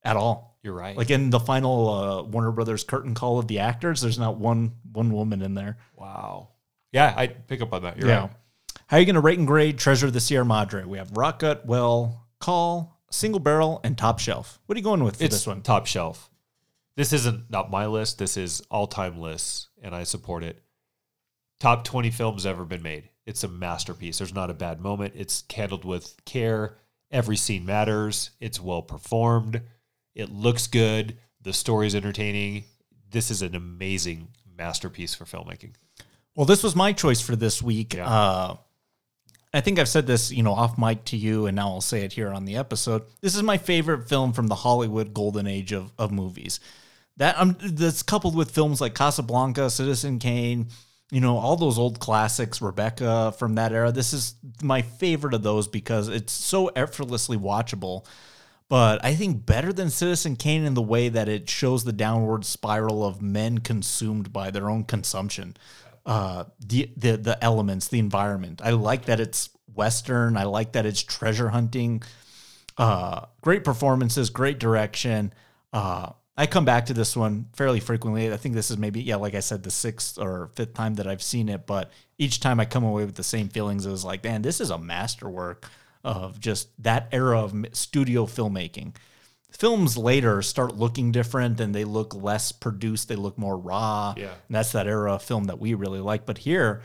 [0.03, 0.57] at all.
[0.63, 0.97] You're right.
[0.97, 4.73] Like in the final uh, Warner Brothers curtain call of the actors, there's not one
[4.91, 5.77] one woman in there.
[5.95, 6.49] wow.
[6.93, 7.97] Yeah, I pick up on that.
[7.97, 8.29] You're right.
[8.87, 10.85] How are you going to rate and grade Treasure of the Sierra Madre?
[10.85, 14.59] We have Rotgut, Well, Call, Single Barrel, and Top Shelf.
[14.65, 15.61] What are you going with for It's this one?
[15.61, 16.29] top shelf.
[16.95, 18.17] This isn't not my list.
[18.17, 20.61] This is all time lists, and I support it.
[21.59, 23.09] Top 20 films ever been made.
[23.25, 24.19] It's a masterpiece.
[24.19, 25.13] There's not a bad moment.
[25.15, 26.77] It's handled with care.
[27.11, 28.31] Every scene matters.
[28.39, 29.61] It's well performed.
[30.13, 31.17] It looks good.
[31.41, 32.65] The story's entertaining.
[33.09, 35.73] This is an amazing masterpiece for filmmaking.
[36.35, 37.95] Well, this was my choice for this week.
[37.95, 38.07] Yeah.
[38.07, 38.57] Uh,
[39.53, 42.03] I think I've said this, you know, off mic to you, and now I'll say
[42.03, 43.03] it here on the episode.
[43.21, 46.59] This is my favorite film from the Hollywood golden age of, of movies.
[47.15, 50.67] That um, that's coupled with films like Casablanca, Citizen Kane,
[51.11, 53.91] you know, all those old classics, Rebecca from that era.
[53.91, 58.05] This is my favorite of those because it's so effortlessly watchable.
[58.69, 62.43] But I think better than Citizen Kane in the way that it shows the downward
[62.43, 65.55] spiral of men consumed by their own consumption
[66.07, 68.61] uh, the the the elements, the environment.
[68.63, 70.37] I like that it's western.
[70.37, 72.01] I like that it's treasure hunting.
[72.77, 75.33] Uh, great performances, great direction.
[75.73, 78.31] Uh, I come back to this one fairly frequently.
[78.31, 81.07] I think this is maybe yeah, like I said, the sixth or fifth time that
[81.07, 81.65] I've seen it.
[81.65, 83.85] But each time I come away with the same feelings.
[83.85, 85.67] It was like, man, this is a masterwork
[86.03, 88.95] of just that era of studio filmmaking
[89.49, 93.07] films later start looking different and they look less produced.
[93.07, 94.13] They look more raw.
[94.15, 94.25] Yeah.
[94.25, 96.25] And that's that era of film that we really like.
[96.25, 96.83] But here,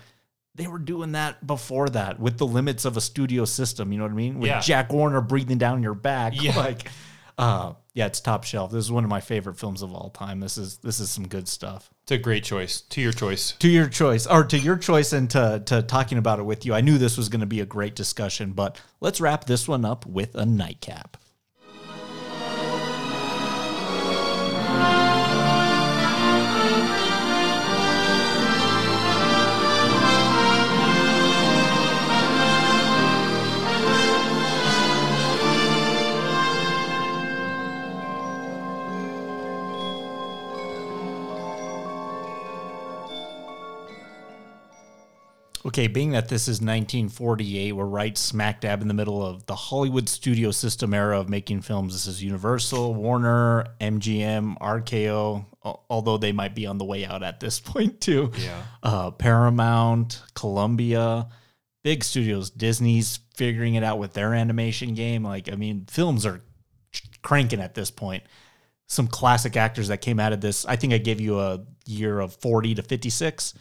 [0.54, 3.92] they were doing that before that with the limits of a studio system.
[3.92, 4.38] You know what I mean?
[4.38, 4.60] With Yeah.
[4.60, 6.32] Jack Warner breathing down your back.
[6.40, 6.56] Yeah.
[6.56, 6.88] Like,
[7.36, 8.73] uh, yeah, it's top shelf.
[8.73, 10.40] This is one of my favorite films of all time.
[10.40, 11.90] This is this is some good stuff.
[12.05, 12.81] It's a great choice.
[12.81, 13.52] To your choice.
[13.52, 16.73] To your choice, or to your choice, and to to talking about it with you.
[16.73, 19.85] I knew this was going to be a great discussion, but let's wrap this one
[19.85, 21.19] up with a nightcap.
[45.64, 49.55] Okay, being that this is 1948, we're right smack dab in the middle of the
[49.55, 51.93] Hollywood studio system era of making films.
[51.93, 55.47] This is Universal, Warner, MGM, RKO,
[55.89, 58.32] although they might be on the way out at this point too.
[58.39, 58.62] Yeah.
[58.82, 61.28] Uh, Paramount, Columbia,
[61.84, 62.51] big studios.
[62.51, 65.22] Disney's figuring it out with their animation game.
[65.22, 66.43] Like, I mean, films are
[67.22, 68.24] cranking at this point.
[68.89, 70.66] Some classic actors that came out of this.
[70.66, 73.55] I think I gave you a year of 40 to 56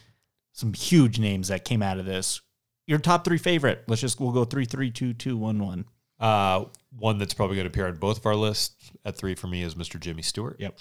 [0.53, 2.41] some huge names that came out of this.
[2.87, 3.83] Your top three favorite.
[3.87, 5.85] Let's just we'll go three, three, two, two, one, one.
[6.19, 6.65] Uh,
[6.97, 9.63] one that's probably going to appear on both of our lists at three for me
[9.63, 9.99] is Mr.
[9.99, 10.57] Jimmy Stewart.
[10.59, 10.77] Yep.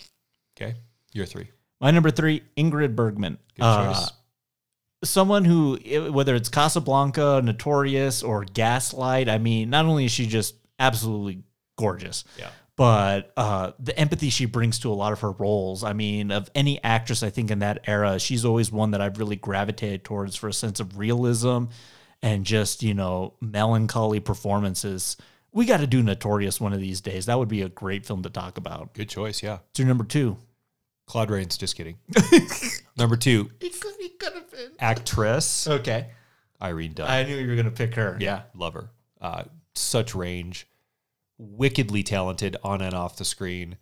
[0.56, 0.74] Okay.
[1.12, 1.48] Your three.
[1.80, 3.38] My number three, Ingrid Bergman.
[3.56, 4.10] Good Uh, choice.
[5.04, 5.76] someone who,
[6.12, 11.42] whether it's Casablanca, Notorious, or Gaslight, I mean, not only is she just absolutely
[11.78, 12.50] gorgeous, Yeah.
[12.80, 15.84] But uh, the empathy she brings to a lot of her roles.
[15.84, 19.18] I mean, of any actress, I think in that era, she's always one that I've
[19.18, 21.64] really gravitated towards for a sense of realism
[22.22, 25.18] and just, you know, melancholy performances.
[25.52, 27.26] We got to do Notorious one of these days.
[27.26, 28.94] That would be a great film to talk about.
[28.94, 29.42] Good choice.
[29.42, 29.58] Yeah.
[29.68, 30.38] It's your number two.
[31.04, 31.58] Claude Rains.
[31.58, 31.98] Just kidding.
[32.96, 33.50] Number two,
[34.78, 36.06] actress Okay.
[36.62, 37.10] Irene Dunne.
[37.10, 38.16] I knew you were going to pick her.
[38.18, 38.44] Yeah.
[38.54, 38.88] love her.
[39.20, 39.44] Uh,
[39.74, 40.66] such range,
[41.40, 43.76] wickedly talented on and off the screen,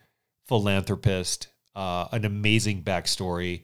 [0.47, 3.63] philanthropist, uh, an amazing backstory.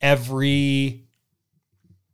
[0.00, 1.04] Every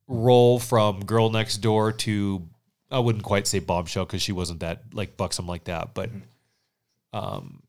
[0.09, 2.49] role from Girl Next Door to
[2.91, 6.11] I wouldn't quite say bombshell because she wasn't that like buxom like that, but
[7.13, 7.63] um,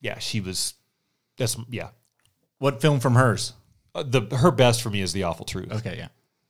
[0.00, 0.74] yeah, she was.
[1.36, 1.90] That's yeah.
[2.58, 3.52] What film from hers?
[3.94, 5.72] Uh, the her best for me is the awful truth.
[5.72, 6.08] Okay, yeah.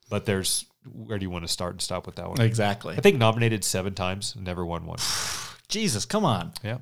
[0.08, 2.40] but there's where do you want to start and stop with that one?
[2.40, 2.94] Exactly.
[2.96, 4.98] I think nominated seven times, never won one.
[5.74, 6.52] Jesus, come on.
[6.62, 6.78] Yeah.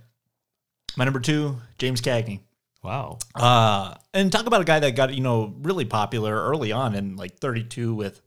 [0.96, 2.40] My number two, James Cagney.
[2.82, 3.18] Wow.
[3.34, 7.16] Uh, and talk about a guy that got, you know, really popular early on in
[7.16, 8.20] like 32 with,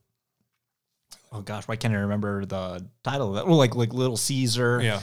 [1.32, 3.46] oh gosh, why can't I remember the title of that?
[3.48, 4.82] Well, like, like Little Caesar.
[4.82, 5.02] Yeah.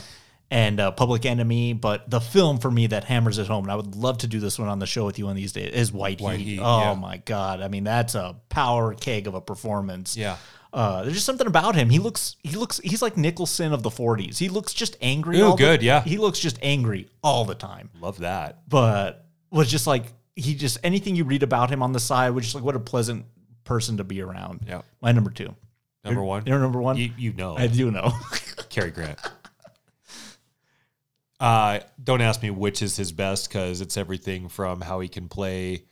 [0.51, 3.75] And uh, Public Enemy, but the film for me that hammers it home, and I
[3.75, 5.91] would love to do this one on the show with you on these days, is
[5.91, 6.45] White, White Heat.
[6.45, 6.93] Heat, Oh yeah.
[6.93, 7.59] my god!
[7.61, 10.15] I mean, that's a power keg of a performance.
[10.15, 10.35] Yeah.
[10.73, 11.89] Uh, there's just something about him.
[11.91, 14.39] He looks, he looks, he's like Nicholson of the 40s.
[14.39, 15.39] He looks just angry.
[15.39, 16.01] Ooh, all the- good, yeah.
[16.01, 18.67] He looks just angry all the time Love that.
[18.67, 20.05] but was just like
[20.35, 22.79] he just anything you read about him on the side was just like what a
[22.79, 23.23] pleasant
[23.65, 24.61] person to be around.
[24.67, 24.81] Yeah.
[24.99, 25.53] My number two.
[26.03, 26.45] Number Your- one.
[26.47, 26.97] Your number one.
[26.97, 27.55] You, you know.
[27.55, 28.11] I do know.
[28.69, 29.19] Cary Grant.
[31.39, 35.27] Uh, don't ask me which is his best because it's everything from how he can
[35.27, 35.83] play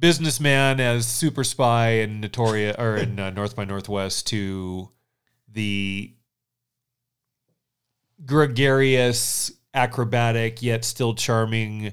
[0.00, 4.90] businessman as super spy in Notoria or in uh, North by Northwest to
[5.48, 6.12] the
[8.24, 11.92] gregarious, acrobatic yet still charming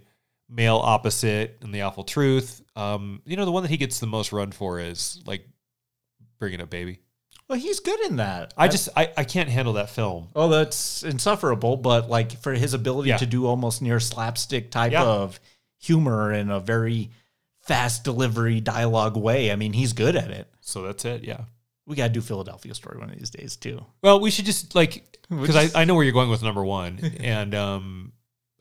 [0.49, 2.61] male opposite in the awful truth.
[2.75, 5.45] Um, you know, the one that he gets the most run for is like
[6.39, 6.99] bringing up baby.
[7.49, 8.53] well, he's good in that.
[8.57, 10.27] I just I, I can't handle that film.
[10.35, 11.77] oh, that's insufferable.
[11.77, 13.17] But like for his ability Yeah.
[13.17, 15.03] to do almost near slapstick type Yeah.
[15.03, 15.39] of
[15.79, 17.11] humor in a very
[17.67, 19.51] fast delivery dialogue way.
[19.51, 20.47] I mean, he's good at it.
[20.61, 21.23] So that's it.
[21.23, 21.41] Yeah.
[21.85, 23.85] We gotta do Philadelphia story one of these days too.
[24.01, 26.63] Well, we should just like because just- I, I know where you're going with number
[26.63, 28.11] one, and um,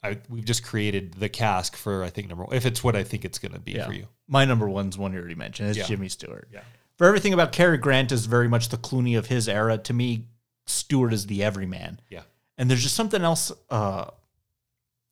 [0.03, 3.03] I we've just created the cask for I think number one if it's what I
[3.03, 4.07] think it's going to be for you.
[4.28, 5.70] My number one's one you already mentioned.
[5.70, 5.87] It's Yeah.
[5.87, 6.49] Jimmy Stewart.
[6.53, 6.61] Yeah.
[6.99, 9.77] For everything about Cary Grant is very much the Clooney of his era.
[9.78, 10.27] To me,
[10.66, 12.01] Stewart is the everyman.
[12.09, 12.23] Yeah.
[12.59, 14.07] And there's just something else uh,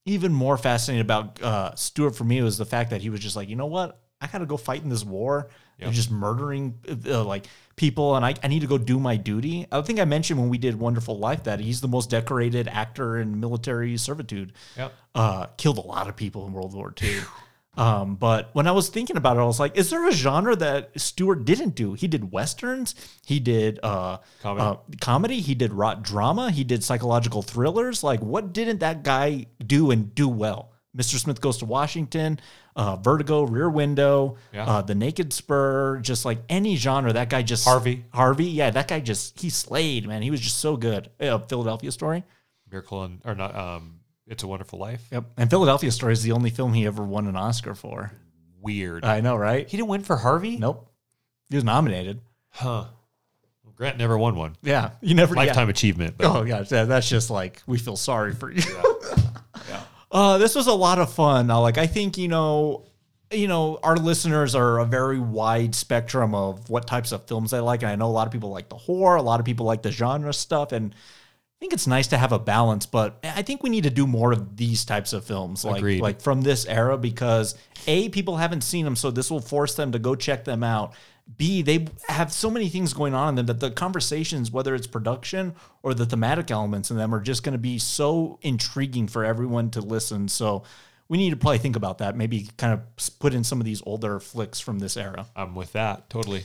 [0.07, 3.37] even more fascinating about uh, Stewart for me was the fact that he was just
[3.37, 4.01] like, you know what?
[4.21, 5.51] I got to go fight in this war.
[5.79, 5.87] Yeah.
[5.87, 9.67] And just murdering uh, like people, and I, I need to go do my duty.
[9.73, 13.19] I think I mentioned when we did Wonderful Life that he's the most decorated actor
[13.19, 14.93] in military servitude Yep.
[15.17, 17.19] uh, killed a lot of people in World War II.
[17.77, 20.55] Um, but when I was thinking about it, I was like, is there a genre
[20.57, 21.95] that Stewart didn't do?
[21.95, 22.95] He did westerns,
[23.27, 24.65] he did uh, Comedy.
[24.65, 28.05] uh, comedy, he did rot drama, he did psychological thrillers.
[28.05, 30.71] Like, what didn't that guy do and do well?
[30.97, 31.19] Mr.
[31.19, 32.39] Smith Goes to Washington,
[32.77, 34.65] uh, Vertigo, Rear Window, Yeah.
[34.67, 38.05] uh, The Naked Spur, just like any genre, that guy just Harvey.
[38.13, 40.23] Harvey, yeah, that guy just he slayed, man.
[40.23, 41.11] He was just so good.
[41.21, 42.23] Uh, Philadelphia Story.
[42.71, 45.07] Miracle on or not um, It's a Wonderful Life.
[45.13, 45.25] Yep.
[45.37, 48.13] And Philadelphia Story is the only film he ever won an Oscar for.
[48.61, 49.05] Weird.
[49.05, 49.69] I know, right?
[49.69, 50.57] he didn't win for Harvey.
[50.57, 50.91] Nope.
[51.51, 52.21] He was nominated.
[52.51, 52.87] Huh.
[53.63, 54.57] Well, Grant never won one.
[54.63, 54.93] Yeah.
[55.03, 55.43] You never yeah.
[55.43, 56.15] Lifetime achievement.
[56.17, 58.63] But Oh gosh, that, that's just like we feel sorry for you.
[58.63, 58.83] Yeah.
[60.15, 61.49] Uh, this was a lot of fun.
[61.49, 62.85] Now, like I think you know,
[63.33, 67.59] you know, our listeners are a very wide spectrum of what types of films they
[67.59, 69.67] like, and I know a lot of people like the horror, a lot of people
[69.67, 70.95] like the genre stuff, and
[71.57, 72.85] I think it's nice to have a balance.
[72.87, 76.01] But I think we need to do more of these types of films, like Agreed.
[76.01, 77.55] like from this era, because
[77.87, 80.95] a people haven't seen them, so this will force them to go check them out.
[81.37, 84.87] B, they have so many things going on in them that the conversations, whether it's
[84.87, 89.25] production or the thematic elements in them, are just going to be so intriguing for
[89.25, 90.29] everyone to listen.
[90.29, 90.65] So
[91.09, 92.15] we need to probably think about that.
[92.15, 95.27] Maybe kind of put in some of these older flicks from this era.
[95.35, 96.45] I'm with that totally.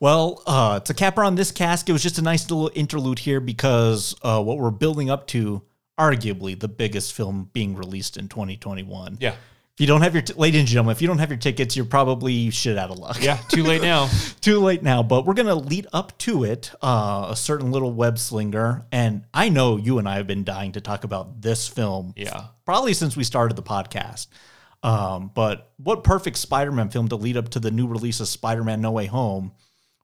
[0.00, 3.40] Well, uh, to cap on this cask, it was just a nice little interlude here
[3.40, 5.62] because uh, what we're building up to,
[5.98, 9.18] arguably the biggest film being released in 2021.
[9.20, 9.30] Yeah.
[9.30, 11.76] If you don't have your, t- ladies and gentlemen, if you don't have your tickets,
[11.76, 13.22] you're probably shit out of luck.
[13.22, 13.36] Yeah.
[13.48, 14.08] Too late now.
[14.40, 16.70] too late now, but we're gonna lead up to it.
[16.82, 20.72] Uh, a certain little web slinger, and I know you and I have been dying
[20.72, 22.14] to talk about this film.
[22.16, 22.44] Yeah.
[22.64, 24.28] probably since we started the podcast.
[24.82, 28.80] Um, but what perfect Spider-Man film to lead up to the new release of Spider-Man:
[28.80, 29.52] No Way Home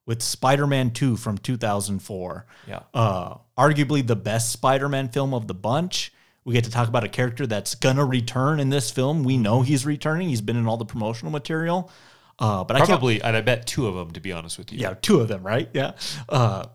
[0.06, 2.46] with Spider-Man 2 from 2004.
[2.66, 2.80] Yeah.
[2.92, 6.12] Uh, arguably the best Spider-Man film of the bunch.
[6.44, 9.22] We get to talk about a character that's gonna return in this film.
[9.22, 10.28] We know he's returning.
[10.28, 11.90] He's been in all the promotional material.
[12.38, 14.72] Uh, but I can't Probably, and I bet two of them, to be honest with
[14.72, 14.78] you.
[14.80, 15.68] yeah, two of them, right?
[15.72, 15.92] Yeah.
[16.28, 16.66] Uh,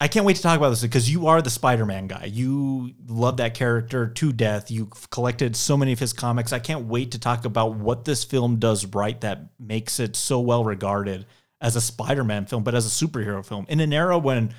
[0.00, 2.24] I can't wait to talk about this because you are the Spider-Man guy.
[2.24, 4.68] You love that character to death.
[4.68, 6.52] You've collected so many of his comics.
[6.52, 10.40] I can't wait to talk about what this film does right that makes it so
[10.40, 11.26] well regarded
[11.62, 14.52] as a Spider-Man film, but as a superhero film in an era when,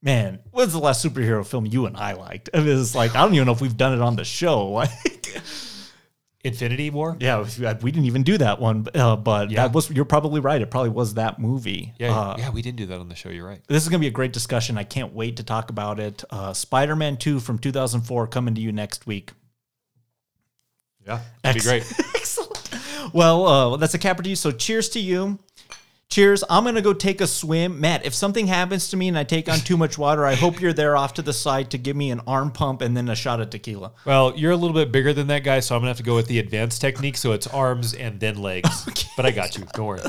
[0.00, 2.48] man, when's the last superhero film you and I liked?
[2.54, 4.68] It was like I don't even know if we've done it on the show.
[6.44, 7.16] Like, Infinity War.
[7.20, 7.42] yeah,
[7.80, 9.62] we didn't even do that one, uh, but Yeah.
[9.62, 10.60] that was you're probably right.
[10.60, 11.94] It probably was that movie.
[11.98, 12.14] Yeah.
[12.14, 12.50] Uh, yeah.
[12.50, 13.30] We didn't do that on the show.
[13.30, 13.62] You're right.
[13.66, 14.76] this is going to be a great discussion.
[14.76, 16.22] I can't wait to talk about it.
[16.28, 19.32] Uh, Spider Man 2 from 2004 coming to you next week.
[21.06, 21.20] Yeah.
[21.42, 21.82] That'd be great.
[22.14, 22.60] Excellent.
[23.14, 24.36] Well, uh, that's a cap to you.
[24.36, 25.38] So cheers to you.
[26.10, 26.44] Cheers.
[26.48, 27.80] I'm going to go take a swim.
[27.80, 30.60] Matt, if something happens to me and I take on too much water, I hope
[30.60, 33.16] you're there off to the side to give me an arm pump and then a
[33.16, 33.92] shot of tequila.
[34.04, 36.14] Well, you're a little bit bigger than that guy, so I'm gonna have to go
[36.14, 37.16] with the advanced technique.
[37.16, 38.86] So it's arms and then legs.
[39.16, 39.64] But I got you.
[39.74, 40.00] Don't worry.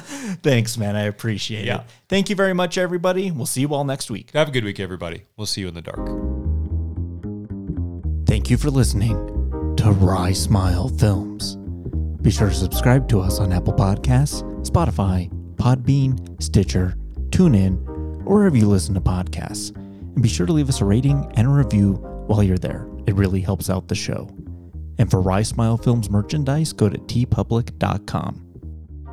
[0.42, 0.96] Thanks, man.
[0.96, 1.82] I appreciate Yeah.
[1.82, 1.84] it.
[2.10, 3.30] Thank you very much, everybody.
[3.30, 4.32] We'll see you all next week.
[4.34, 5.26] Have a good week, everybody.
[5.38, 6.08] We'll see you in the dark.
[8.28, 9.16] Thank you for listening
[9.78, 11.56] to Rye Smile Films.
[12.24, 16.96] Be sure to subscribe to us on Apple Podcasts, Spotify, Podbean, Stitcher,
[17.30, 17.86] TuneIn,
[18.26, 19.76] or wherever you listen to podcasts.
[19.76, 21.94] And be sure to leave us a rating and a review
[22.28, 22.88] while you're there.
[23.08, 24.30] It really helps out the show.
[24.98, 28.42] And for Rye Smile Films merchandise, go to teepublic.com.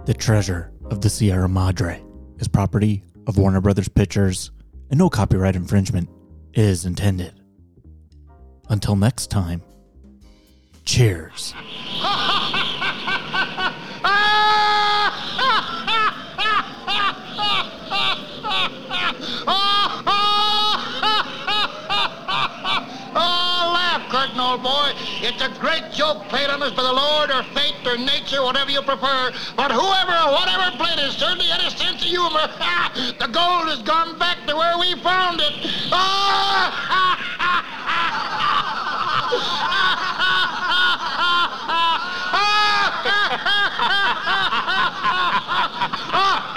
[0.07, 2.03] The treasure of the Sierra Madre
[2.39, 4.51] is property of Warner Brothers Pictures,
[4.91, 6.09] and no copyright infringement
[6.55, 7.33] is intended.
[8.69, 9.63] Until next time,
[10.85, 11.55] cheers.
[25.43, 28.81] A great joke played on us by the Lord or fate or nature, whatever you
[28.81, 29.33] prefer.
[29.57, 32.49] But whoever or whatever played it certainly had a sense of humor.
[33.19, 35.53] The gold has gone back to where we found it.
[35.91, 37.19] Ah, ah!
[45.75, 46.13] ah!
[46.13, 46.52] ah!